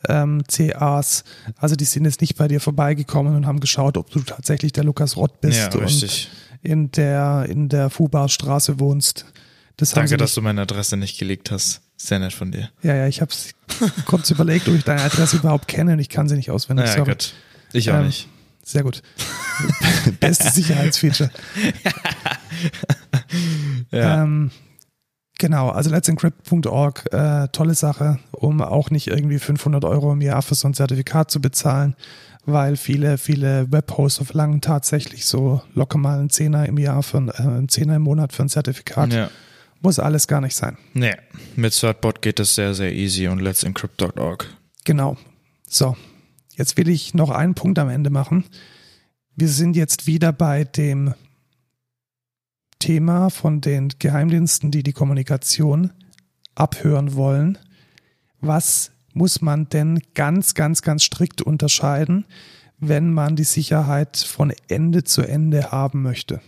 [0.08, 1.24] ähm, CAs.
[1.56, 4.84] Also die sind jetzt nicht bei dir vorbeigekommen und haben geschaut, ob du tatsächlich der
[4.84, 5.58] Lukas Rott bist.
[5.58, 6.28] Ja, richtig.
[6.30, 9.26] Und in der, in der Fubar-Straße wohnst.
[9.76, 11.82] Das Danke, dass du meine Adresse nicht gelegt hast.
[11.96, 12.70] Sehr nett von dir.
[12.82, 13.32] Ja, ja, ich habe
[14.06, 16.86] kurz überlegt, ob ich deine Adresse überhaupt kenne und ich kann sie nicht auswendig.
[16.94, 17.34] Ja, Gott.
[17.72, 18.28] Ich auch ähm, nicht.
[18.64, 19.02] Sehr gut.
[20.20, 21.30] Bestes Sicherheitsfeature.
[23.90, 24.22] ja.
[24.22, 24.50] Ähm,
[25.38, 30.54] genau, also let'sencrypt.org, äh, tolle Sache, um auch nicht irgendwie 500 Euro im Jahr für
[30.54, 31.96] so ein Zertifikat zu bezahlen
[32.44, 37.42] weil viele, viele Webhoster verlangen tatsächlich so locker mal einen Zehner im Jahr für äh,
[37.42, 39.12] einen Zehner im Monat für ein Zertifikat.
[39.12, 39.30] Ja.
[39.80, 40.78] Muss alles gar nicht sein.
[40.94, 41.14] Nee,
[41.56, 44.46] mit Certbot geht das sehr, sehr easy und let's encrypt.org.
[44.84, 45.16] Genau.
[45.68, 45.96] So,
[46.54, 48.44] jetzt will ich noch einen Punkt am Ende machen.
[49.34, 51.14] Wir sind jetzt wieder bei dem
[52.78, 55.92] Thema von den Geheimdiensten, die die Kommunikation
[56.54, 57.58] abhören wollen.
[58.40, 62.24] Was muss man denn ganz, ganz, ganz strikt unterscheiden,
[62.78, 66.40] wenn man die Sicherheit von Ende zu Ende haben möchte?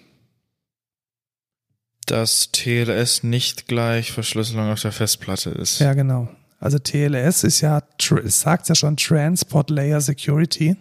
[2.06, 5.78] Dass TLS nicht gleich Verschlüsselung auf der Festplatte ist.
[5.78, 6.28] Ja, genau.
[6.58, 7.82] Also TLS ist ja,
[8.24, 10.76] es sagt ja schon Transport Layer Security.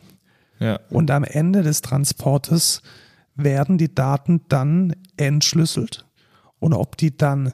[0.60, 0.80] Ja.
[0.90, 2.82] Und am Ende des Transportes
[3.36, 6.06] werden die Daten dann entschlüsselt.
[6.60, 7.52] Und ob die dann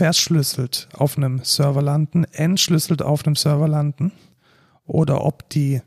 [0.00, 4.12] verschlüsselt auf einem Server landen, entschlüsselt auf einem Server landen
[4.86, 5.82] oder ob die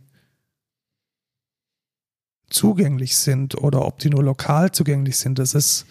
[2.48, 5.88] zugänglich sind oder ob die nur lokal zugänglich sind, das ist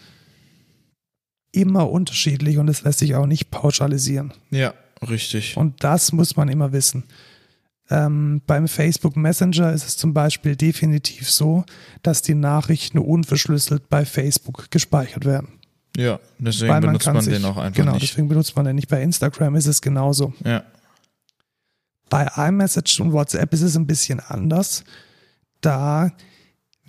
[1.51, 4.31] immer unterschiedlich und das lässt sich auch nicht pauschalisieren.
[4.51, 4.73] Ja,
[5.05, 5.57] richtig.
[5.57, 7.03] Und das muss man immer wissen.
[7.89, 11.65] Ähm, beim Facebook Messenger ist es zum Beispiel definitiv so,
[12.03, 15.59] dass die Nachrichten unverschlüsselt bei Facebook gespeichert werden.
[15.95, 18.03] Ja, deswegen man benutzt man sich, den auch einfach genau, nicht.
[18.03, 18.87] deswegen benutzt man den nicht.
[18.87, 20.33] Bei Instagram ist es genauso.
[20.43, 20.63] Ja.
[22.09, 24.83] Bei iMessage und WhatsApp ist es ein bisschen anders.
[25.61, 26.11] Da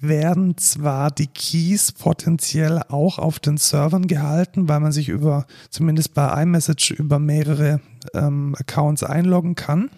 [0.00, 6.14] werden zwar die Keys potenziell auch auf den Servern gehalten, weil man sich über, zumindest
[6.14, 7.80] bei iMessage, über mehrere
[8.12, 9.90] ähm, Accounts einloggen kann.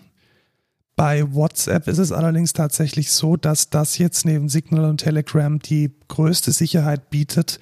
[0.96, 5.92] Bei WhatsApp ist es allerdings tatsächlich so, dass das jetzt neben Signal und Telegram die
[6.08, 7.60] größte Sicherheit bietet,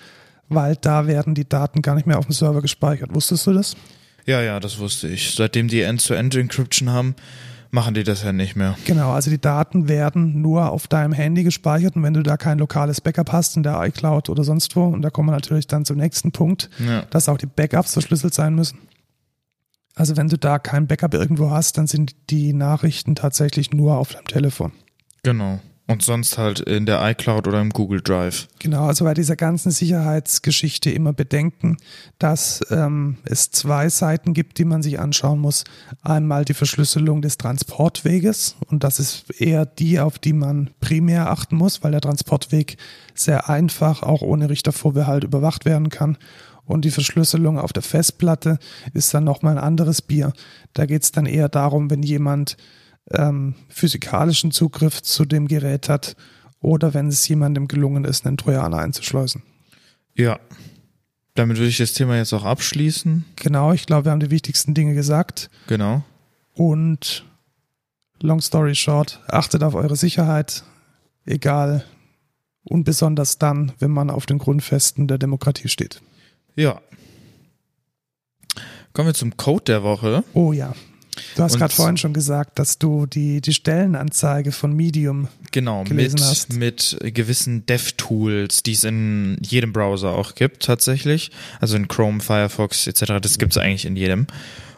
[0.49, 3.15] weil da werden die Daten gar nicht mehr auf dem Server gespeichert.
[3.15, 3.77] Wusstest du das?
[4.27, 5.35] Ja, ja, das wusste ich.
[5.35, 7.15] Seitdem die End-to-End-Encryption haben,
[7.71, 8.77] machen die das ja nicht mehr.
[8.87, 12.59] Genau, also die Daten werden nur auf deinem Handy gespeichert und wenn du da kein
[12.59, 15.85] lokales Backup hast in der iCloud oder sonst wo, und da kommen wir natürlich dann
[15.85, 17.03] zum nächsten Punkt, ja.
[17.11, 18.79] dass auch die Backups verschlüsselt sein müssen.
[19.97, 24.13] Also wenn du da kein Backup irgendwo hast, dann sind die Nachrichten tatsächlich nur auf
[24.13, 24.73] deinem Telefon.
[25.23, 25.61] Genau.
[25.87, 28.49] Und sonst halt in der iCloud oder im Google Drive.
[28.59, 31.77] Genau, also bei dieser ganzen Sicherheitsgeschichte immer bedenken,
[32.19, 35.65] dass ähm, es zwei Seiten gibt, die man sich anschauen muss.
[36.01, 41.57] Einmal die Verschlüsselung des Transportweges und das ist eher die, auf die man primär achten
[41.57, 42.79] muss, weil der Transportweg
[43.15, 46.17] sehr einfach, auch ohne Richtervorbehalt überwacht werden kann.
[46.65, 48.59] Und die Verschlüsselung auf der Festplatte
[48.95, 50.33] ist dann nochmal ein anderes Bier.
[50.73, 52.57] Da geht es dann eher darum, wenn jemand
[53.11, 56.17] ähm, physikalischen Zugriff zu dem Gerät hat
[56.61, 59.43] oder wenn es jemandem gelungen ist, einen Trojaner einzuschleusen.
[60.15, 60.39] Ja.
[61.35, 63.25] Damit würde ich das Thema jetzt auch abschließen.
[63.37, 65.51] Genau, ich glaube, wir haben die wichtigsten Dinge gesagt.
[65.67, 66.05] Genau.
[66.55, 67.25] Und
[68.21, 70.65] long story short, achtet auf eure Sicherheit,
[71.27, 71.85] egal
[72.63, 76.01] und besonders dann, wenn man auf den Grundfesten der Demokratie steht.
[76.57, 76.81] Ja.
[78.93, 80.23] Kommen wir zum Code der Woche.
[80.35, 80.73] Oh ja.
[81.37, 86.15] Du hast gerade vorhin schon gesagt, dass du die, die Stellenanzeige von Medium Genau, gelesen
[86.15, 86.53] mit, hast.
[86.53, 91.31] mit gewissen Dev-Tools, die es in jedem Browser auch gibt tatsächlich.
[91.61, 93.21] Also in Chrome, Firefox etc.
[93.21, 94.27] Das gibt's eigentlich in jedem.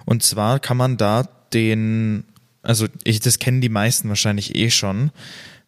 [0.05, 2.24] Und zwar kann man da den,
[2.62, 5.11] also ich, das kennen die meisten wahrscheinlich eh schon.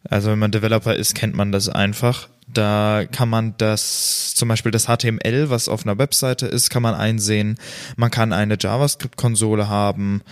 [0.07, 2.29] Also wenn man Developer ist, kennt man das einfach.
[2.51, 6.95] Da kann man das, zum Beispiel das HTML, was auf einer Webseite ist, kann man
[6.95, 7.57] einsehen.
[7.95, 10.23] Man kann eine JavaScript-Konsole haben.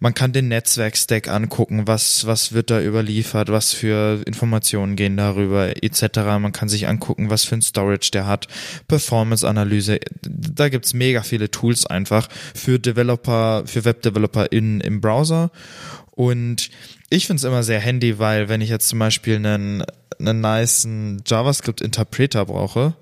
[0.00, 5.80] Man kann den Netzwerkstack angucken, was, was wird da überliefert, was für Informationen gehen darüber,
[5.80, 6.16] etc.
[6.40, 8.48] Man kann sich angucken, was für ein Storage der hat,
[8.88, 10.00] Performance-Analyse.
[10.22, 15.52] Da gibt's mega viele Tools einfach für Developer, für Webdeveloper im Browser.
[16.14, 16.70] Und
[17.10, 19.82] ich find's immer sehr handy, weil wenn ich jetzt zum Beispiel einen,
[20.18, 22.94] einen nicen JavaScript-Interpreter brauche,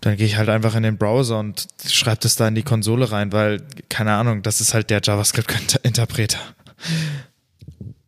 [0.00, 3.10] dann gehe ich halt einfach in den Browser und schreibe das da in die Konsole
[3.10, 6.38] rein, weil, keine Ahnung, das ist halt der JavaScript-Interpreter.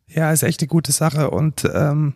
[0.07, 2.13] Ja, ist echt eine gute Sache und ähm,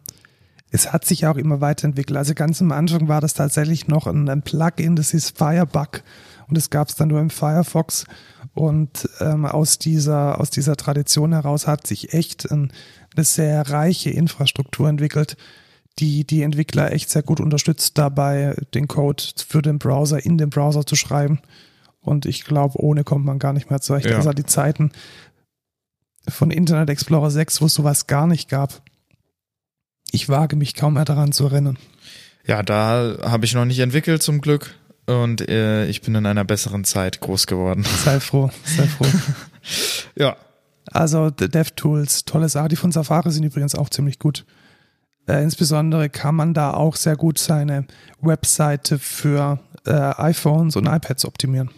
[0.71, 2.17] es hat sich auch immer weiterentwickelt.
[2.17, 6.03] Also ganz am Anfang war das tatsächlich noch ein, ein Plugin, das hieß Firebug
[6.47, 8.05] und das gab es dann nur im Firefox
[8.53, 12.71] und ähm, aus dieser aus dieser Tradition heraus hat sich echt ein,
[13.15, 15.35] eine sehr reiche Infrastruktur entwickelt,
[15.99, 20.49] die die Entwickler echt sehr gut unterstützt dabei, den Code für den Browser in den
[20.49, 21.39] Browser zu schreiben.
[22.01, 24.05] Und ich glaube, ohne kommt man gar nicht mehr zurecht.
[24.05, 24.17] Ja.
[24.17, 24.91] Also die Zeiten
[26.27, 28.81] von Internet Explorer 6, wo es sowas gar nicht gab.
[30.11, 31.77] Ich wage mich kaum mehr daran zu erinnern.
[32.45, 34.75] Ja, da habe ich noch nicht entwickelt zum Glück
[35.07, 37.83] und äh, ich bin in einer besseren Zeit groß geworden.
[38.03, 39.05] Sei froh, sei froh.
[40.15, 40.37] Ja,
[40.91, 42.67] Also DevTools, tolle Sache.
[42.69, 44.45] Die von Safari sind übrigens auch ziemlich gut.
[45.27, 47.85] Äh, insbesondere kann man da auch sehr gut seine
[48.21, 51.71] Webseite für äh, iPhones und iPads optimieren.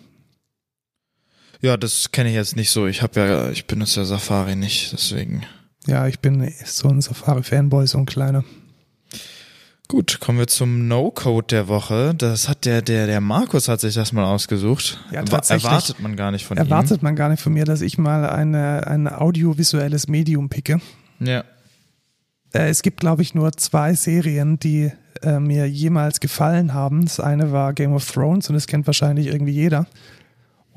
[1.61, 2.87] ja, das kenne ich jetzt nicht so.
[2.87, 5.43] Ich habe ja, ich benutze ja Safari nicht, deswegen.
[5.87, 8.43] Ja, ich bin so ein Safari-Fanboy, so ein kleiner.
[9.87, 12.13] Gut, kommen wir zum No-Code der Woche.
[12.13, 14.99] Das hat der, der, der Markus hat sich das mal ausgesucht.
[15.11, 15.63] Ja, tatsächlich.
[15.63, 18.85] Erwartet man gar nicht von Erwartet man gar nicht von mir, dass ich mal eine,
[18.85, 20.81] ein audiovisuelles Medium picke.
[21.19, 21.27] ihm.
[21.27, 21.43] Ja.
[22.53, 27.05] Äh, es gibt, glaube ich, nur zwei Serien, die äh, mir jemals gefallen haben.
[27.05, 29.87] Das eine war Game of Thrones und das kennt wahrscheinlich irgendwie jeder.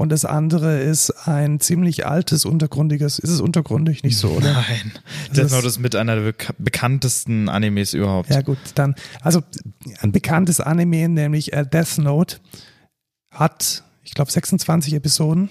[0.00, 3.18] Und das andere ist ein ziemlich altes, untergrundiges.
[3.18, 4.02] Ist es untergrundig?
[4.02, 4.54] Nicht so, oder?
[4.54, 4.92] Nein.
[5.28, 8.30] Das Death Note ist mit einer der beka bekanntesten Animes überhaupt.
[8.30, 8.94] Ja, gut, dann.
[9.20, 9.42] Also
[10.00, 12.38] ein bekanntes Anime, nämlich äh, Death Note,
[13.30, 15.50] hat, ich glaube, 26 Episoden.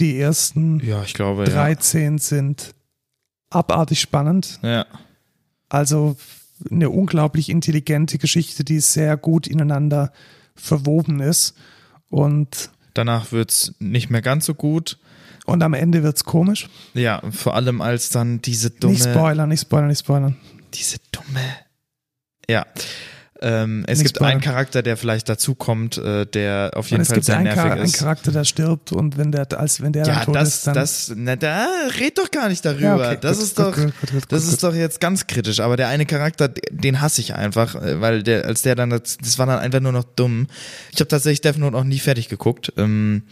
[0.00, 2.74] Die ersten Ja, ich glaube, 13 sind
[3.50, 4.60] abartig spannend.
[4.62, 4.70] ja.
[4.70, 4.86] Ja.
[5.68, 6.16] Also
[6.70, 10.10] eine unglaublich intelligente Geschichte, die sehr gut ineinander
[10.54, 11.54] verwoben ist.
[12.08, 12.70] Und,
[13.00, 14.98] Danach wird's nicht mehr ganz so gut.
[15.46, 16.68] und am Ende wird's komisch.
[16.92, 18.92] Ja, vor allem als dann diese dumme.
[18.92, 20.36] Nicht spoilern, nicht spoilern, nicht spoilern.
[20.74, 21.40] Diese dumme.
[22.46, 22.66] Ja.
[23.42, 24.32] Ähm, es Nicht gibt spoilern.
[24.32, 27.62] einen Charakter, der vielleicht dazukommt, äh, der auf jeden es Fall gibt sehr einen, nervig
[27.62, 27.98] Char einen ist.
[27.98, 30.74] Charakter, der stirbt und wenn der, als wenn der ja, dann tot das, ist, dann.
[30.74, 31.66] das, na, da
[31.98, 32.82] red doch gar nicht darüber.
[32.82, 35.60] Ja, okay, das gut, ist gut, doch, gut, das ist doch jetzt ganz kritisch.
[35.60, 39.16] Aber der eine Charakter, den hasse ich einfach, äh, weil der, als der dann, das,
[39.16, 40.46] das war dann einfach nur noch dumm.
[40.92, 42.74] Ich habe tatsächlich Death Note auch nie fertig geguckt.
[42.76, 43.22] Ähm,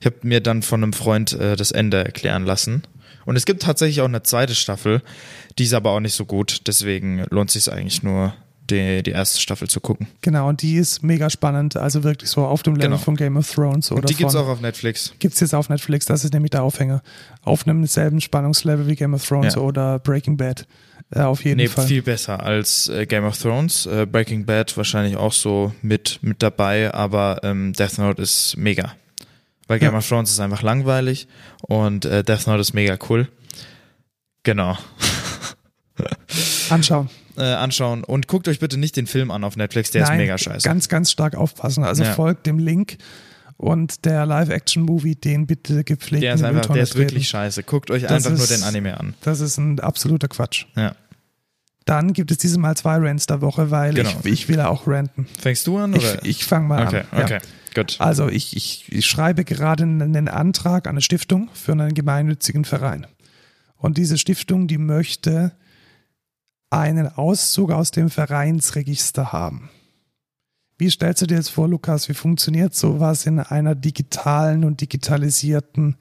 [0.00, 2.84] ich habe mir dann von einem Freund äh, das Ende erklären lassen.
[3.24, 5.02] Und es gibt tatsächlich auch eine zweite Staffel,
[5.58, 6.62] die ist aber auch nicht so gut.
[6.66, 8.34] Deswegen lohnt sich eigentlich nur,
[8.72, 10.08] die, die erste Staffel zu gucken.
[10.22, 12.98] Genau, und die ist mega spannend, also wirklich so auf dem Level Genau.
[13.00, 15.12] von Game of Thrones oder Und die gibt's von, auch auf Netflix.
[15.18, 17.02] gibt's jetzt auf Netflix, das ist nämlich der Aufhänger.
[17.42, 19.60] Auf einem selben Spannungslevel wie Game of Thrones Ja.
[19.60, 20.66] oder Breaking Bad.
[21.14, 21.86] Äh, auf jeden Nee, Fall.
[21.86, 23.84] viel besser als äh, Game of Thrones.
[23.86, 28.94] Äh, Breaking Bad wahrscheinlich auch so mit, mit dabei, aber ähm, Death Note ist mega.
[29.68, 29.98] Weil Game Ja.
[29.98, 31.28] of Thrones ist einfach langweilig
[31.62, 33.28] und äh, Death Note ist mega cool.
[34.42, 34.76] Genau.
[36.70, 37.08] Anschauen.
[37.36, 40.18] Äh, anschauen und guckt euch bitte nicht den Film an auf Netflix, der Nein, ist
[40.18, 40.68] mega scheiße.
[40.68, 41.82] Ganz, ganz stark aufpassen.
[41.82, 42.12] Also Ja.
[42.12, 42.98] folgt dem Link
[43.56, 47.62] und der Live-Action-Movie, den bitte gepflegt der ist einfach, der ist wirklich scheiße.
[47.62, 49.14] Guckt euch Das einfach nur ist- den Anime an.
[49.22, 50.66] Das ist ein absoluter Quatsch.
[50.76, 50.94] Ja.
[51.84, 54.10] Dann gibt es dieses Mal zwei Rants der Woche, weil Genau.
[54.24, 55.26] ich, ich will auch ranten.
[55.40, 56.24] Fängst du an Ich, oder?
[56.24, 57.18] ich fange mal okay, an.
[57.18, 57.24] Ja.
[57.24, 57.38] okay,
[57.74, 57.96] gut.
[57.98, 63.06] Also ich, ich, ich schreibe gerade einen Antrag an eine Stiftung für einen gemeinnützigen Verein.
[63.78, 65.52] Und diese Stiftung, die möchte
[66.72, 69.70] einen Auszug aus dem Vereinsregister haben.
[70.78, 75.96] Wie stellst du dir jetzt vor, Lukas, wie funktioniert sowas in einer digitalen und digitalisierten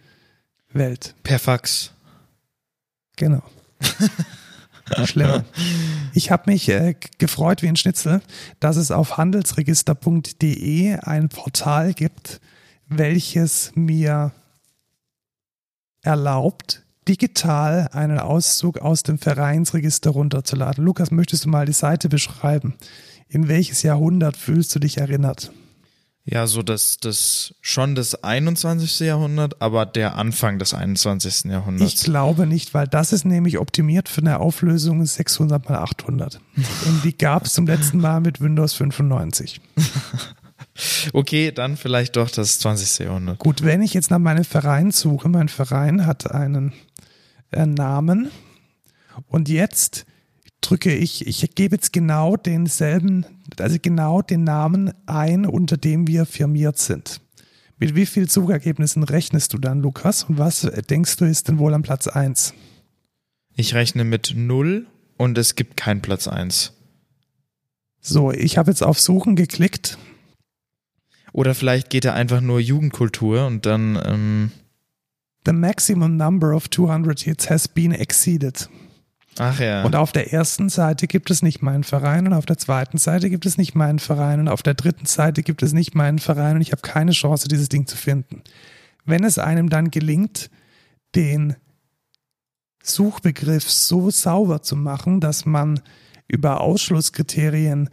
[0.71, 1.13] Welt?
[1.23, 1.91] Per Fax.
[3.17, 3.43] Genau.
[5.05, 5.43] Schlimmer.
[6.13, 8.21] Ich habe mich äh, gefreut wie ein Schnitzel,
[8.59, 12.41] dass es auf handelsregister.de ein Portal gibt,
[12.87, 14.31] welches mir
[16.01, 20.85] erlaubt, digital einen Auszug aus dem Vereinsregister runterzuladen.
[20.85, 22.75] Lukas, möchtest du mal die Seite beschreiben?
[23.27, 25.51] In welches Jahrhundert fühlst du dich erinnert?
[26.23, 28.99] Ja, so das, das schon das 21.
[29.01, 31.51] Jahrhundert, aber der Anfang des 21.
[31.51, 31.93] Jahrhunderts.
[31.93, 36.39] Ich glaube nicht, weil das ist nämlich optimiert für eine Auflösung 600 mal 800.
[36.85, 39.59] Und die gab es zum letzten Mal mit Windows 95.
[41.13, 42.99] okay, dann vielleicht doch das 20.
[42.99, 43.39] Jahrhundert.
[43.39, 46.71] Gut, wenn ich jetzt nach meinem Verein suche, mein Verein hat einen
[47.51, 48.31] äh, Namen
[49.27, 50.05] und jetzt
[50.61, 53.25] drücke ich, ich gebe jetzt genau denselben,
[53.59, 57.21] also genau den Namen ein, unter dem wir firmiert sind.
[57.77, 60.23] Mit wie vielen Suchergebnissen rechnest du dann, Lukas?
[60.25, 62.53] Und was denkst du ist denn wohl am Platz 1?
[63.55, 64.85] Ich rechne mit 0
[65.17, 66.73] und es gibt keinen Platz 1.
[67.99, 69.97] So, ich habe jetzt auf Suchen geklickt.
[71.33, 73.99] Oder vielleicht geht er einfach nur Jugendkultur und dann.
[74.05, 74.51] Ähm
[75.45, 78.69] The maximum number of 200 hits has been exceeded.
[79.37, 79.83] Ach ja.
[79.83, 83.29] Und auf der ersten Seite gibt es nicht meinen Verein und auf der zweiten Seite
[83.29, 86.55] gibt es nicht meinen Verein und auf der dritten Seite gibt es nicht meinen Verein
[86.55, 88.43] und ich habe keine Chance, dieses Ding zu finden.
[89.05, 90.49] Wenn es einem dann gelingt,
[91.15, 91.55] den
[92.83, 95.79] Suchbegriff so sauber zu machen, dass man
[96.27, 97.89] über Ausschlusskriterien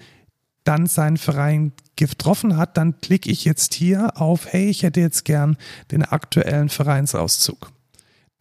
[0.68, 5.24] dann seinen Verein getroffen hat, dann klicke ich jetzt hier auf, hey, ich hätte jetzt
[5.24, 5.56] gern
[5.90, 7.72] den aktuellen Vereinsauszug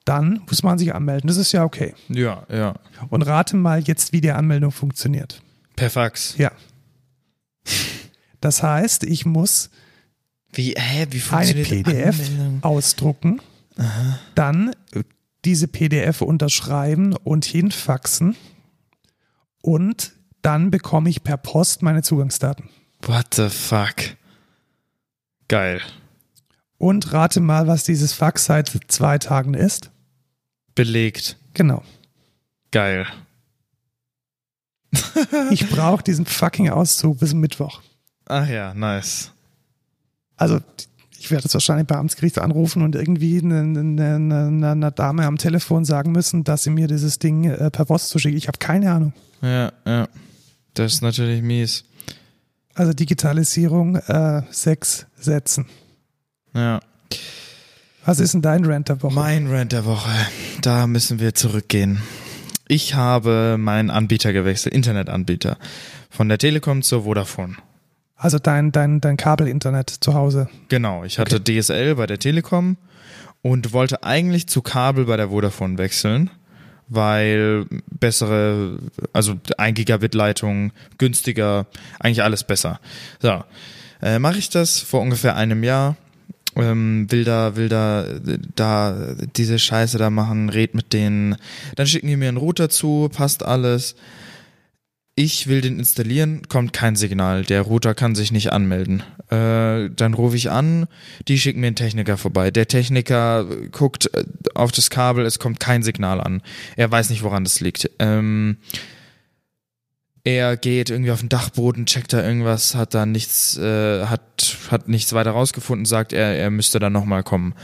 [0.07, 1.27] dann muss man sich anmelden.
[1.27, 1.93] Das ist ja okay.
[2.07, 2.75] Ja, ja.
[3.09, 5.41] Und rate mal jetzt, wie die Anmeldung funktioniert.
[5.75, 6.37] Per Fax.
[6.37, 6.53] Ja.
[8.39, 9.69] Das heißt, ich muss
[10.53, 12.63] wie, hä, wie eine PDF Anmeldung?
[12.63, 13.41] ausdrucken,
[13.77, 14.19] Aha.
[14.35, 14.73] dann
[15.43, 18.35] diese PDF unterschreiben und hinfaxen
[19.61, 22.69] und dann bekomme ich per Post meine Zugangsdaten.
[23.01, 23.95] What the fuck?
[25.47, 25.81] Geil.
[26.77, 29.91] Und rate mal, was dieses Fax seit zwei Tagen ist
[30.77, 31.37] belegt.
[31.53, 31.83] Genau.
[32.71, 33.05] Geil.
[35.51, 37.81] ich brauche diesen fucking Auszug bis Mittwoch.
[38.27, 39.31] Ach ja, nice.
[40.37, 40.59] Also,
[41.17, 45.37] ich werde jetzt wahrscheinlich beim Amtsgericht anrufen und irgendwie einer eine, eine, eine, Dame am
[45.37, 48.37] Telefon sagen müssen, dass sie mir dieses Ding äh, per Post zuschickt.
[48.37, 49.13] Ich habe keine Ahnung.
[49.41, 50.07] Ja, ja.
[50.77, 51.85] Das ist natürlich mies.
[52.75, 55.65] Also Digitalisierung, äh, sechs Sätzen.
[56.53, 56.79] Ja.
[58.05, 59.15] Was ist denn dein Rant der Woche?
[59.15, 60.11] Mein Rant der Woche.
[60.61, 62.01] Da müssen wir zurückgehen.
[62.67, 65.57] Ich habe meinen Anbieter gewechselt, Internetanbieter.
[66.11, 67.55] Von der Telekom zur Vodafone.
[68.15, 70.47] Also dein, dein, dein Kabelinternet zu Hause.
[70.69, 71.59] Genau, ich hatte okay.
[71.59, 72.77] DSL bei der Telekom
[73.41, 76.29] und wollte eigentlich zu Kabel bei der Vodafone wechseln,
[76.89, 78.79] weil bessere,
[79.13, 81.67] also 1 Gigabit Leitung, günstiger,
[81.99, 82.79] eigentlich alles besser.
[83.19, 83.43] So,
[84.01, 85.95] äh, mache ich das vor ungefähr einem Jahr
[86.57, 88.05] ähm, will da, will da,
[88.55, 91.35] da diese Scheiße da machen, red mit denen.
[91.75, 93.95] Dann schicken die mir einen Router zu, passt alles.
[95.19, 97.43] Ich will den installieren, kommt kein Signal.
[97.43, 99.01] Der Router kann sich nicht anmelden.
[99.31, 100.85] Äh, dann rufe ich an,
[101.27, 102.51] die schicken mir einen Techniker vorbei.
[102.51, 106.43] Der Techniker guckt äh, auf das Kabel, es kommt kein Signal an.
[106.75, 107.89] Er weiß nicht, woran das liegt.
[107.97, 108.57] Ähm,
[110.23, 114.87] er geht irgendwie auf den Dachboden, checkt da irgendwas, hat da nichts, äh, hat, hat
[114.87, 117.55] nichts weiter rausgefunden, sagt er, er müsste dann nochmal kommen.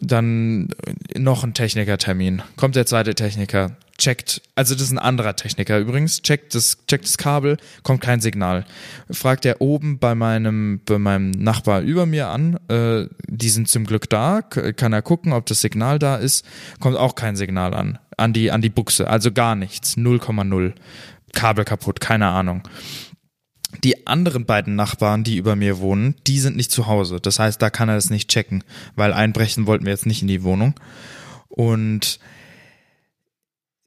[0.00, 0.70] Dann
[1.16, 2.42] noch ein Technikertermin.
[2.56, 7.04] Kommt der zweite Techniker, checkt, also das ist ein anderer Techniker übrigens, checkt das, checkt
[7.04, 8.64] das Kabel, kommt kein Signal.
[9.10, 13.84] Fragt er oben bei meinem, bei meinem Nachbar über mir an, äh, die sind zum
[13.84, 16.44] Glück da, kann er gucken, ob das Signal da ist,
[16.80, 17.98] kommt auch kein Signal an.
[18.16, 20.72] An die, an die Buchse, also gar nichts, 0,0.
[21.32, 22.62] Kabel kaputt, keine Ahnung.
[23.82, 27.18] Die anderen beiden Nachbarn, die über mir wohnen, die sind nicht zu Hause.
[27.20, 28.62] Das heißt, da kann er es nicht checken,
[28.94, 30.74] weil einbrechen wollten wir jetzt nicht in die Wohnung.
[31.48, 32.20] Und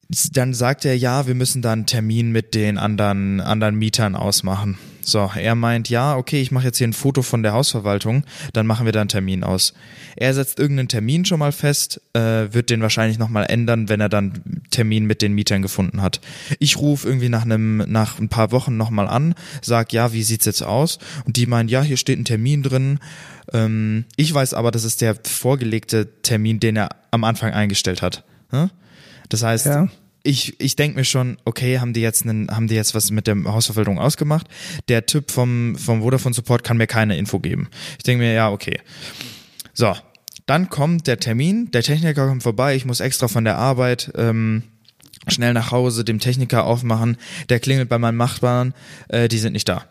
[0.09, 4.77] dann sagt er, ja, wir müssen da einen Termin mit den anderen, anderen Mietern ausmachen.
[5.01, 8.67] So, er meint, ja, okay, ich mache jetzt hier ein Foto von der Hausverwaltung, dann
[8.67, 9.73] machen wir da einen Termin aus.
[10.17, 14.09] Er setzt irgendeinen Termin schon mal fest, äh, wird den wahrscheinlich nochmal ändern, wenn er
[14.09, 16.19] dann Termin mit den Mietern gefunden hat.
[16.59, 20.45] Ich rufe irgendwie nach einem, nach ein paar Wochen nochmal an, sag, ja, wie sieht's
[20.45, 20.99] jetzt aus?
[21.25, 22.99] Und die meinen, ja, hier steht ein Termin drin.
[23.53, 28.25] Ähm, ich weiß aber, das ist der vorgelegte Termin, den er am Anfang eingestellt hat.
[28.49, 28.69] Hm?
[29.29, 29.87] Das heißt, ja.
[30.23, 33.27] ich, ich denke mir schon, okay, haben die jetzt einen, haben die jetzt was mit
[33.27, 34.47] der Hausverwaltung ausgemacht?
[34.87, 37.69] Der Typ vom, vom Vodafone Support kann mir keine Info geben.
[37.97, 38.79] Ich denke mir, ja, okay.
[39.73, 39.95] So,
[40.45, 44.63] dann kommt der Termin, der Techniker kommt vorbei, ich muss extra von der Arbeit ähm,
[45.27, 47.17] schnell nach Hause, dem Techniker aufmachen,
[47.49, 48.73] der klingelt bei meinen Nachbarn,
[49.09, 49.85] äh, die sind nicht da.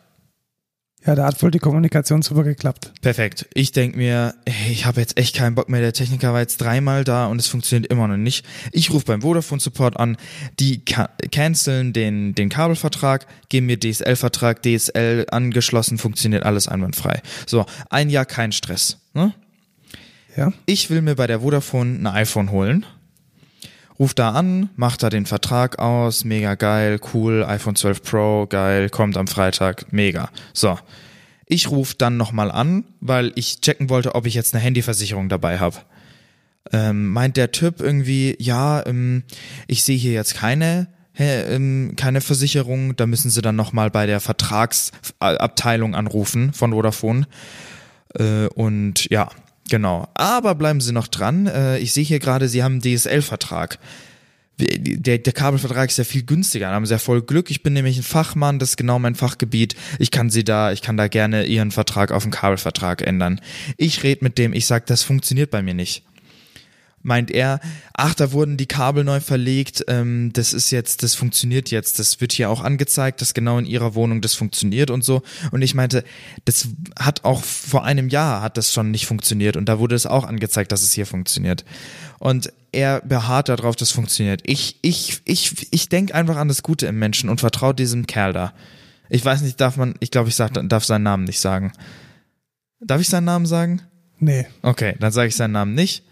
[1.06, 2.92] Ja, da hat wohl die Kommunikation super geklappt.
[3.00, 3.46] Perfekt.
[3.54, 5.80] Ich denk mir, ey, ich habe jetzt echt keinen Bock mehr.
[5.80, 8.44] Der Techniker war jetzt dreimal da und es funktioniert immer noch nicht.
[8.72, 10.16] Ich rufe beim Vodafone Support an,
[10.58, 17.22] die ca canceln den, den Kabelvertrag, geben mir DSL-Vertrag, DSL angeschlossen, funktioniert alles einwandfrei.
[17.46, 18.98] So, ein Jahr kein Stress.
[19.14, 19.32] Ne?
[20.36, 20.52] Ja.
[20.66, 22.84] Ich will mir bei der Vodafone ein iPhone holen.
[23.98, 28.90] Ruf da an, macht da den Vertrag aus, mega geil, cool, iPhone 12 Pro, geil,
[28.90, 30.30] kommt am Freitag, mega.
[30.52, 30.78] So.
[31.48, 35.60] Ich rufe dann nochmal an, weil ich checken wollte, ob ich jetzt eine Handyversicherung dabei
[35.60, 35.76] habe.
[36.72, 39.22] Ähm, meint der Typ irgendwie, ja, ähm,
[39.68, 44.06] ich sehe hier jetzt keine, hä, ähm, keine Versicherung, da müssen sie dann nochmal bei
[44.06, 47.28] der Vertragsabteilung anrufen von Vodafone.
[48.18, 49.28] Äh, und ja,
[49.68, 50.08] Genau.
[50.14, 51.46] Aber bleiben Sie noch dran.
[51.46, 53.78] Äh, ich sehe hier gerade, Sie haben einen DSL-Vertrag.
[54.58, 56.68] Der, der Kabelvertrag ist ja viel günstiger.
[56.68, 57.50] Da haben Sie ja voll Glück.
[57.50, 59.76] Ich bin nämlich ein Fachmann, das ist genau mein Fachgebiet.
[59.98, 63.40] Ich kann Sie da, ich kann da gerne Ihren Vertrag auf einen Kabelvertrag ändern.
[63.76, 66.04] Ich rede mit dem, ich sag, das funktioniert bei mir nicht
[67.06, 67.60] meint er,
[67.94, 72.20] ach, da wurden die Kabel neu verlegt, ähm, das ist jetzt, das funktioniert jetzt, das
[72.20, 75.22] wird hier auch angezeigt, dass genau in ihrer Wohnung das funktioniert und so.
[75.52, 76.04] Und ich meinte,
[76.44, 80.04] das hat auch vor einem Jahr hat das schon nicht funktioniert und da wurde es
[80.04, 81.64] auch angezeigt, dass es hier funktioniert.
[82.18, 84.42] Und er beharrt darauf, dass es funktioniert.
[84.44, 88.32] Ich, ich, ich, ich denke einfach an das Gute im Menschen und vertraue diesem Kerl
[88.32, 88.52] da.
[89.08, 91.72] Ich weiß nicht, darf man, ich glaube, ich sag, darf seinen Namen nicht sagen.
[92.80, 93.82] Darf ich seinen Namen sagen?
[94.18, 94.46] Nee.
[94.62, 96.02] Okay, dann sage ich seinen Namen nicht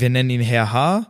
[0.00, 1.06] wir nennen ihn Herr H.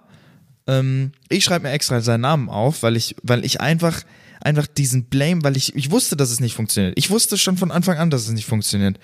[0.67, 4.03] Ähm, ich schreibe mir extra seinen Namen auf, weil ich, weil ich einfach,
[4.41, 6.95] einfach diesen Blame, weil ich, ich wusste, dass es nicht funktioniert.
[6.97, 8.99] Ich wusste schon von Anfang an, dass es nicht funktioniert.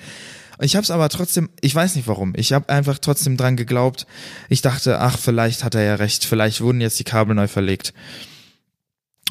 [0.60, 2.32] Ich habe es aber trotzdem, ich weiß nicht warum.
[2.36, 4.06] Ich habe einfach trotzdem dran geglaubt.
[4.48, 6.24] Ich dachte, ach, vielleicht hat er ja recht.
[6.24, 7.92] Vielleicht wurden jetzt die Kabel neu verlegt.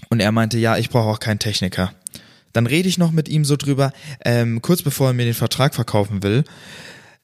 [0.10, 1.94] Und er meinte, ja, ich brauche auch keinen Techniker.
[2.52, 3.92] Dann rede ich noch mit ihm so drüber,
[4.24, 6.44] ähm, kurz bevor er mir den Vertrag verkaufen will.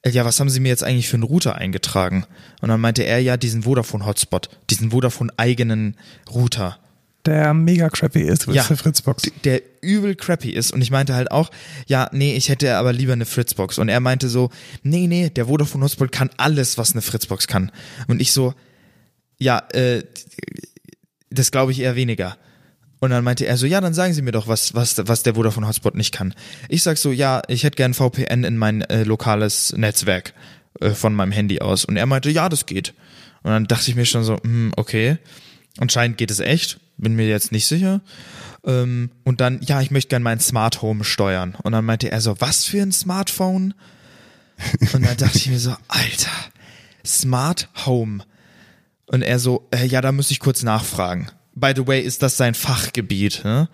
[0.02, 2.24] Äh, ja, was haben Sie mir jetzt eigentlich für einen Router eingetragen?
[2.60, 5.96] Und dann meinte er ja diesen Vodafone Hotspot, diesen Vodafone eigenen
[6.32, 6.78] Router.
[7.26, 9.30] Der mega crappy ist, ja, der Fritzbox.
[9.44, 10.72] Der übel crappy ist.
[10.72, 11.50] Und ich meinte halt auch,
[11.86, 13.78] ja, nee, ich hätte aber lieber eine Fritzbox.
[13.78, 14.50] Und er meinte so,
[14.82, 17.70] nee, nee, der Vodafone Hotspot kann alles, was eine Fritzbox kann.
[18.08, 18.54] Und ich so,
[19.38, 20.02] ja, äh,
[21.28, 22.38] das glaube ich eher weniger.
[23.00, 25.34] Und dann meinte er so, ja, dann sagen Sie mir doch, was, was, was der
[25.34, 26.34] Vodafone Hotspot nicht kann.
[26.68, 30.34] Ich sag so, ja, ich hätte gern VPN in mein äh, lokales Netzwerk
[30.80, 31.86] äh, von meinem Handy aus.
[31.86, 32.92] Und er meinte, ja, das geht.
[33.42, 35.16] Und dann dachte ich mir schon so, hm, okay.
[35.78, 36.78] Anscheinend geht es echt.
[36.98, 38.02] Bin mir jetzt nicht sicher.
[38.66, 41.56] Ähm, und dann, ja, ich möchte gern mein Smart Home steuern.
[41.62, 43.72] Und dann meinte er so, was für ein Smartphone?
[44.92, 46.30] Und dann dachte ich mir so, Alter,
[47.06, 48.24] Smart Home.
[49.06, 51.30] Und er so, äh, ja, da muss ich kurz nachfragen
[51.60, 53.42] by the way, ist das sein Fachgebiet.
[53.44, 53.68] Ne?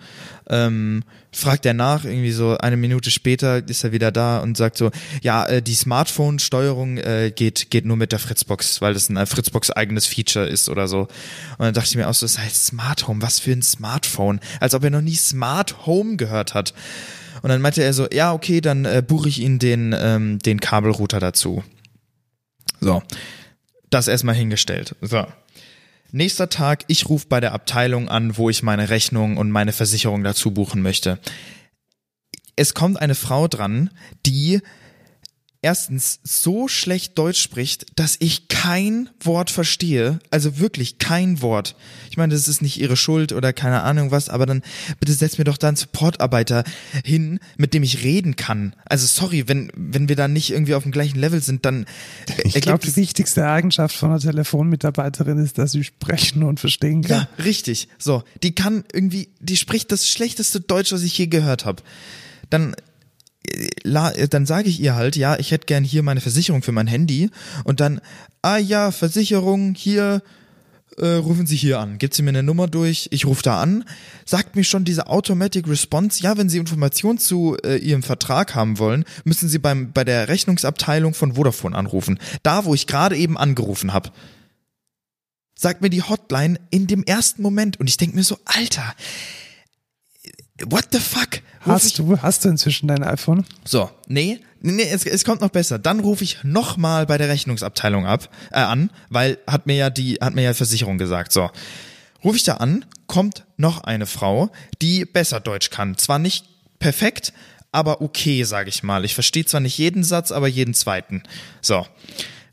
[0.48, 4.76] Ähm, fragt er nach, irgendwie so eine Minute später ist er wieder da und sagt
[4.76, 4.90] so,
[5.22, 9.26] ja, äh, die Smartphone-Steuerung äh, geht, geht nur mit der Fritzbox, weil das ein äh,
[9.26, 11.00] Fritzbox eigenes Feature ist oder so.
[11.00, 11.10] Und
[11.58, 14.40] dann dachte ich mir auch so, das heißt Smart Home, was für ein Smartphone?
[14.60, 16.74] Als ob er noch nie Smart Home gehört hat.
[17.42, 20.60] Und dann meinte er so, ja, okay, dann äh, buche ich ihn den, ähm, den
[20.60, 21.62] Kabelrouter dazu.
[22.80, 23.02] So.
[23.90, 24.96] Das erstmal hingestellt.
[25.00, 25.26] So.
[26.12, 30.22] Nächster Tag, ich rufe bei der Abteilung an, wo ich meine Rechnung und meine Versicherung
[30.22, 31.18] dazu buchen möchte.
[32.54, 33.90] Es kommt eine Frau dran,
[34.24, 34.60] die
[35.66, 40.20] erstens so schlecht Deutsch spricht, dass ich kein Wort verstehe.
[40.30, 41.74] Also wirklich kein Wort.
[42.08, 44.62] Ich meine, das ist nicht ihre Schuld oder keine Ahnung was, aber dann
[45.00, 46.62] bitte setz mir doch da einen Supportarbeiter
[47.02, 48.76] hin, mit dem ich reden kann.
[48.84, 51.86] Also sorry, wenn, wenn wir da nicht irgendwie auf dem gleichen Level sind, dann.
[52.44, 57.26] Ich glaube, die wichtigste Eigenschaft von einer Telefonmitarbeiterin ist, dass sie sprechen und verstehen kann.
[57.38, 57.88] Ja, richtig.
[57.98, 61.82] So, die kann irgendwie, die spricht das schlechteste Deutsch, was ich je gehört habe.
[62.50, 62.76] Dann
[63.84, 67.30] dann sage ich ihr halt, ja, ich hätte gern hier meine Versicherung für mein Handy
[67.64, 68.00] und dann,
[68.42, 70.22] ah ja, Versicherung, hier,
[70.98, 71.98] äh, rufen Sie hier an.
[71.98, 73.84] Gibt sie mir eine Nummer durch, ich rufe da an,
[74.24, 78.78] sagt mir schon diese Automatic Response, ja, wenn Sie Informationen zu äh, Ihrem Vertrag haben
[78.78, 82.18] wollen, müssen Sie beim, bei der Rechnungsabteilung von Vodafone anrufen.
[82.42, 84.10] Da, wo ich gerade eben angerufen habe.
[85.58, 88.94] Sagt mir die Hotline in dem ersten Moment und ich denke mir so, Alter,
[90.64, 91.40] what the fuck?
[91.60, 93.44] Hast du, hast du inzwischen dein iPhone?
[93.64, 95.78] So, nee, nee, es, es kommt noch besser.
[95.78, 100.14] Dann rufe ich nochmal bei der Rechnungsabteilung ab, äh, an, weil hat mir ja die,
[100.14, 101.32] hat mir ja Versicherung gesagt.
[101.32, 101.50] So.
[102.24, 104.50] Rufe ich da an, kommt noch eine Frau,
[104.80, 105.96] die besser Deutsch kann.
[105.98, 106.46] Zwar nicht
[106.78, 107.32] perfekt,
[107.72, 109.04] aber okay, sage ich mal.
[109.04, 111.22] Ich verstehe zwar nicht jeden Satz, aber jeden zweiten.
[111.60, 111.86] So.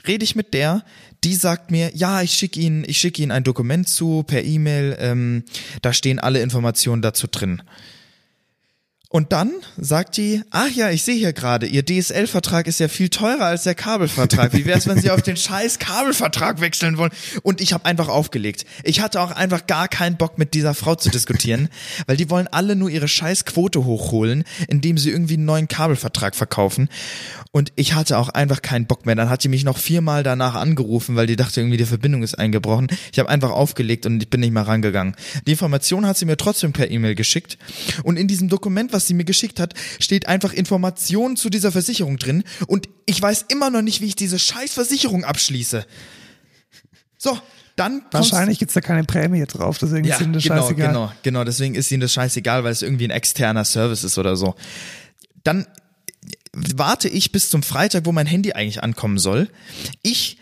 [0.06, 0.84] Rede ich mit der,
[1.24, 4.98] die sagt mir, ja, ich schicke Ihnen, ich schicke Ihnen ein Dokument zu per E-Mail,
[5.00, 5.44] ähm,
[5.82, 7.62] da stehen alle Informationen dazu drin.
[9.16, 13.10] Und dann sagt die, ach ja, ich sehe hier gerade, Ihr DSL-Vertrag ist ja viel
[13.10, 14.54] teurer als der Kabelvertrag.
[14.54, 17.12] Wie wäre es, wenn Sie auf den scheiß Kabelvertrag wechseln wollen?
[17.44, 18.66] Und ich habe einfach aufgelegt.
[18.84, 21.70] Ich hatte auch einfach gar keinen Bock mit dieser Frau zu diskutieren,
[22.08, 26.34] weil die wollen alle nur ihre scheiß Quote hochholen, indem sie irgendwie einen neuen Kabelvertrag
[26.34, 26.90] verkaufen.
[27.52, 29.14] Und ich hatte auch einfach keinen Bock mehr.
[29.14, 32.34] Dann hat die mich noch viermal danach angerufen, weil die dachte irgendwie, die Verbindung ist
[32.34, 32.88] eingebrochen.
[33.12, 35.16] Ich habe einfach aufgelegt und ich bin nicht mehr rangegangen.
[35.46, 37.60] Die Information hat sie mir trotzdem per E-Mail geschickt.
[38.02, 42.18] Und in diesem Dokument, was sie mir geschickt hat, steht einfach Informationen zu dieser Versicherung
[42.18, 42.44] drin.
[42.68, 45.86] Und ich weiß immer noch nicht, wie ich diese scheiß Versicherung abschließe.
[47.18, 47.40] So,
[47.76, 50.88] dann Wahrscheinlich gibt's da keine Prämie drauf, deswegen ja, ist ihnen das genau, scheißegal.
[50.88, 51.44] genau, genau.
[51.44, 54.56] Deswegen ist ihnen das scheißegal, weil es irgendwie ein externer Service ist oder so.
[55.44, 55.66] Dann
[56.54, 59.50] warte ich bis zum Freitag, wo mein Handy eigentlich ankommen soll.
[60.04, 60.38] Ich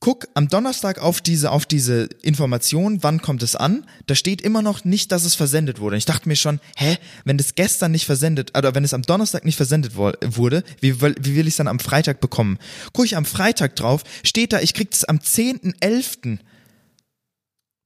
[0.00, 3.86] guck am Donnerstag auf diese, auf diese Information, wann kommt es an.
[4.06, 5.96] Da steht immer noch nicht, dass es versendet wurde.
[5.96, 9.44] Ich dachte mir schon, hä, wenn das gestern nicht versendet, oder wenn es am Donnerstag
[9.44, 12.58] nicht versendet wo- wurde, wie, will- wie will ich es dann am Freitag bekommen?
[12.92, 16.38] Guck ich am Freitag drauf, steht da, ich krieg es am 10.11.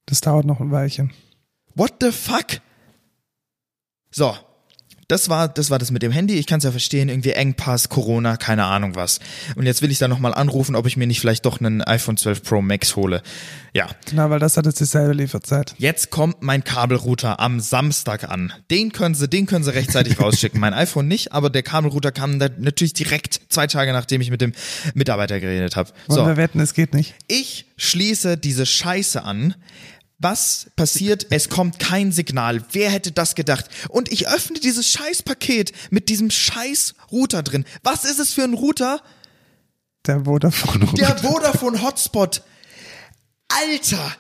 [0.07, 1.13] Das dauert noch ein Weilchen.
[1.75, 2.61] What the fuck?
[4.11, 4.37] So.
[5.11, 6.35] Das war, das war das mit dem Handy.
[6.35, 9.19] Ich kann es ja verstehen, irgendwie Engpass, Corona, keine Ahnung was.
[9.57, 12.17] Und jetzt will ich da nochmal anrufen, ob ich mir nicht vielleicht doch einen iPhone
[12.17, 13.21] 12 Pro Max hole.
[13.73, 13.89] Ja.
[14.09, 15.75] Genau, weil das hat jetzt dieselbe Lieferzeit.
[15.79, 18.53] Jetzt kommt mein Kabelrouter am Samstag an.
[18.71, 20.61] Den können sie, den können sie rechtzeitig rausschicken.
[20.61, 24.41] Mein iPhone nicht, aber der Kabelrouter kam da natürlich direkt zwei Tage nachdem ich mit
[24.41, 24.53] dem
[24.95, 25.91] Mitarbeiter geredet habe.
[26.07, 26.25] So.
[26.25, 27.15] wir wetten, es geht nicht.
[27.27, 29.57] Ich schließe diese Scheiße an.
[30.21, 31.27] Was passiert?
[31.31, 32.63] Es kommt kein Signal.
[32.73, 33.65] Wer hätte das gedacht?
[33.89, 37.65] Und ich öffne dieses Scheißpaket mit diesem scheiß Router drin.
[37.83, 39.03] Was ist es für ein Router?
[40.07, 42.43] Der Vodafone Der Vodafone Hotspot.
[43.49, 44.17] Alter.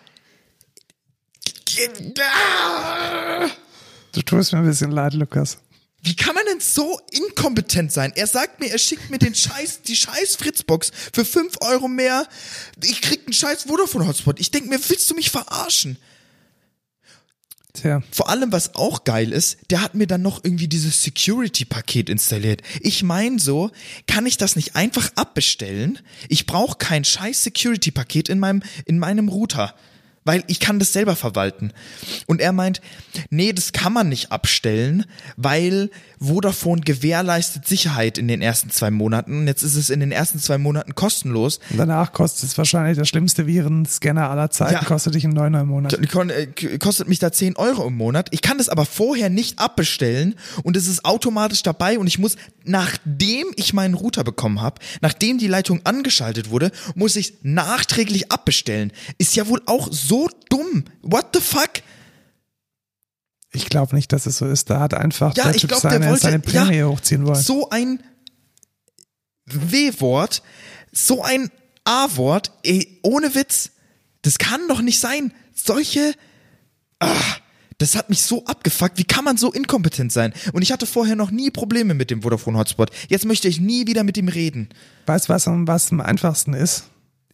[4.12, 5.58] Du tust mir ein bisschen leid, Lukas.
[6.02, 8.12] Wie kann man denn so inkompetent sein?
[8.14, 12.26] Er sagt mir, er schickt mir den Scheiß, die Scheiß Fritzbox für 5 Euro mehr.
[12.82, 14.40] Ich krieg einen Scheiß Vodafone Hotspot.
[14.40, 15.98] Ich denk mir, willst du mich verarschen?
[17.72, 22.08] Tja, Vor allem, was auch geil ist, der hat mir dann noch irgendwie dieses Security-Paket
[22.08, 22.62] installiert.
[22.80, 23.70] Ich mein so,
[24.06, 25.98] kann ich das nicht einfach abbestellen?
[26.28, 29.74] Ich brauche kein scheiß Security-Paket in meinem, in meinem Router.
[30.24, 31.72] Weil ich kann das selber verwalten.
[32.26, 32.80] Und er meint,
[33.30, 35.06] nee, das kann man nicht abstellen,
[35.36, 35.90] weil
[36.22, 39.38] Vodafone gewährleistet Sicherheit in den ersten zwei Monaten.
[39.38, 41.60] Und jetzt ist es in den ersten zwei Monaten kostenlos.
[41.70, 44.84] und danach kostet es wahrscheinlich der schlimmste Virenscanner aller Zeiten, Ja.
[44.84, 45.94] kostet dich einen Neuner im Monat.
[45.94, 48.28] Äh, kostet mich da 10 Euro im Monat.
[48.32, 52.36] Ich kann das aber vorher nicht abbestellen und es ist automatisch dabei und ich muss,
[52.64, 58.92] nachdem ich meinen Router bekommen habe, nachdem die Leitung angeschaltet wurde, muss ich nachträglich abbestellen.
[59.16, 60.84] Ist ja wohl auch so dumm.
[61.02, 61.70] What the fuck?
[63.52, 64.70] Ich glaube nicht, dass es so ist.
[64.70, 66.86] Da hat einfach Ja, der Typ glaub, der seine, wollte- seine Prämie ja.
[66.86, 67.40] hochziehen wollen.
[67.42, 68.00] So ein
[69.46, 70.42] W-Wort,
[70.92, 71.50] so ein
[71.84, 73.70] A-Wort, ey, ohne Witz.
[74.22, 75.32] Das kann doch nicht sein.
[75.54, 76.14] Solche,
[77.00, 77.08] ah,
[77.78, 78.98] das hat mich so abgefuckt.
[78.98, 80.32] Wie kann man so inkompetent sein?
[80.52, 82.90] Und ich hatte vorher noch nie Probleme mit dem Vodafone Hotspot.
[83.08, 84.68] Jetzt möchte ich nie wieder mit ihm reden.
[85.06, 86.84] Weißt du, was, was am einfachsten ist?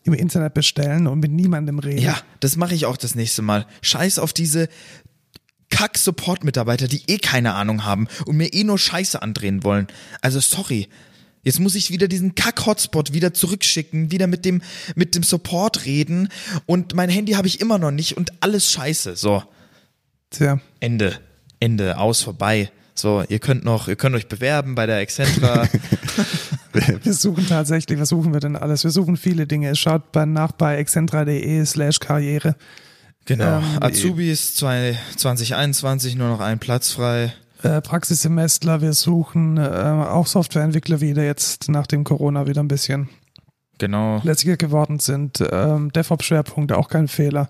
[0.04, 2.00] Im Internet bestellen und mit niemandem reden.
[2.00, 3.66] Ja, das mache ich auch das nächste Mal.
[3.82, 4.68] Scheiß auf diese
[5.76, 9.88] Kack-Support-Mitarbeiter, die eh keine Ahnung haben und mir eh nur Scheiße andrehen wollen.
[10.22, 10.88] Also sorry.
[11.42, 14.62] Jetzt muss ich wieder diesen Kack-Hotspot wieder zurückschicken, wieder mit dem,
[14.94, 16.30] mit dem Support reden
[16.64, 19.16] und mein Handy habe ich immer noch nicht und alles scheiße.
[19.16, 19.44] So,
[20.30, 21.20] Tja, Ende.
[21.60, 22.70] Ende, aus, vorbei.
[22.94, 25.68] So, ihr könnt noch, ihr könnt euch bewerben bei der Excentra.
[27.02, 28.82] wir suchen tatsächlich, was suchen wir denn alles?
[28.82, 29.76] Wir suchen viele Dinge.
[29.76, 32.56] Schaut bei, nach bei excentra.de slash karriere.
[33.26, 33.58] Genau.
[33.58, 37.34] Ähm, Azubis zwei- 2021, nur noch ein Platz frei.
[37.62, 43.08] Äh, Praxissemestler, wir suchen äh, auch Softwareentwickler wieder jetzt nach dem Corona wieder ein bisschen
[43.78, 44.20] Genau.
[44.24, 45.42] lässiger geworden sind.
[45.52, 47.48] Ähm, DevOps-Schwerpunkt, auch kein Fehler.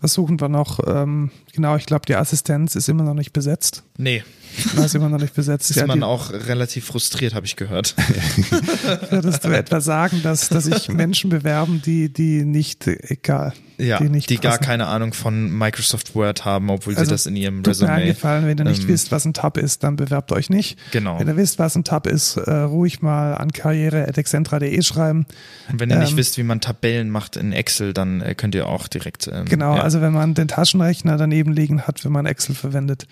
[0.00, 0.80] Was suchen wir noch?
[0.86, 3.84] Ähm, genau, ich glaube, die Assistenz ist immer noch nicht besetzt.
[3.96, 4.24] Nee,
[4.84, 5.70] Ist immer noch nicht besetzt.
[5.70, 7.94] ist Ja, man die, auch relativ frustriert, habe ich gehört.
[9.10, 14.04] würdest du etwa sagen, dass, dass sich Menschen bewerben, die, die nicht, egal, Ja, die
[14.04, 14.64] die, nicht gar passen?
[14.64, 17.90] keine Ahnung von Microsoft Word haben, obwohl Also, sie das in ihrem Tut mir Resume.
[17.92, 20.78] eingefallen, wenn ihr nicht ähm, wisst, was ein Tab ist, dann bewerbt euch nicht.
[20.92, 21.18] Genau.
[21.18, 25.26] Wenn ihr wisst, was ein Tab ist, äh, ruhig mal an karriere.excentra.de schreiben.
[25.70, 28.54] Und wenn ihr nicht ähm, wisst, wie man Tabellen macht in Excel, dann äh, könnt
[28.54, 29.28] ihr auch direkt.
[29.32, 29.82] Ähm, Genau, ja.
[29.82, 33.06] also wenn man den Taschenrechner daneben liegen hat, wenn man Excel verwendet,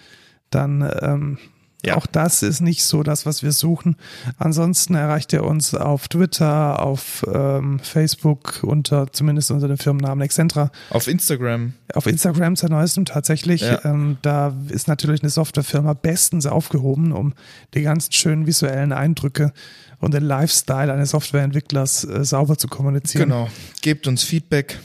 [0.51, 1.39] dann ähm,
[1.82, 1.97] Ja.
[1.97, 3.97] Auch das ist nicht so das, was wir suchen.
[4.36, 10.70] Ansonsten erreicht ihr uns auf Twitter, auf ähm, Facebook unter zumindest unter dem Firmennamen Excentra.
[10.90, 11.72] Auf Instagram.
[11.94, 13.62] Auf Instagram seit neuestem tatsächlich.
[13.62, 13.82] Ja.
[13.86, 17.32] Ähm, da ist natürlich eine Softwarefirma bestens aufgehoben, um
[17.72, 19.55] die ganzen schönen visuellen Eindrücke
[20.01, 23.31] und den Lifestyle eines Softwareentwicklers äh, sauber zu kommunizieren.
[23.31, 23.48] Genau.
[23.81, 24.78] Gebt uns Feedback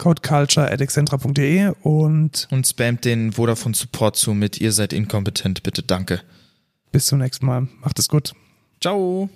[0.00, 6.22] codeculture.excentra.de und und spamt den Vodafone Support zu mit ihr seid inkompetent, bitte danke.
[6.90, 7.68] bis zum nächsten Mal.
[7.82, 8.32] Macht es gut.
[8.80, 9.28] Ciao.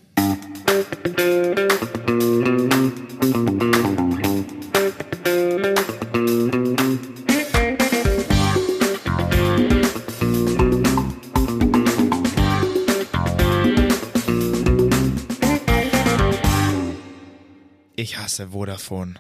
[17.97, 19.17] Ich hasse Vodafone.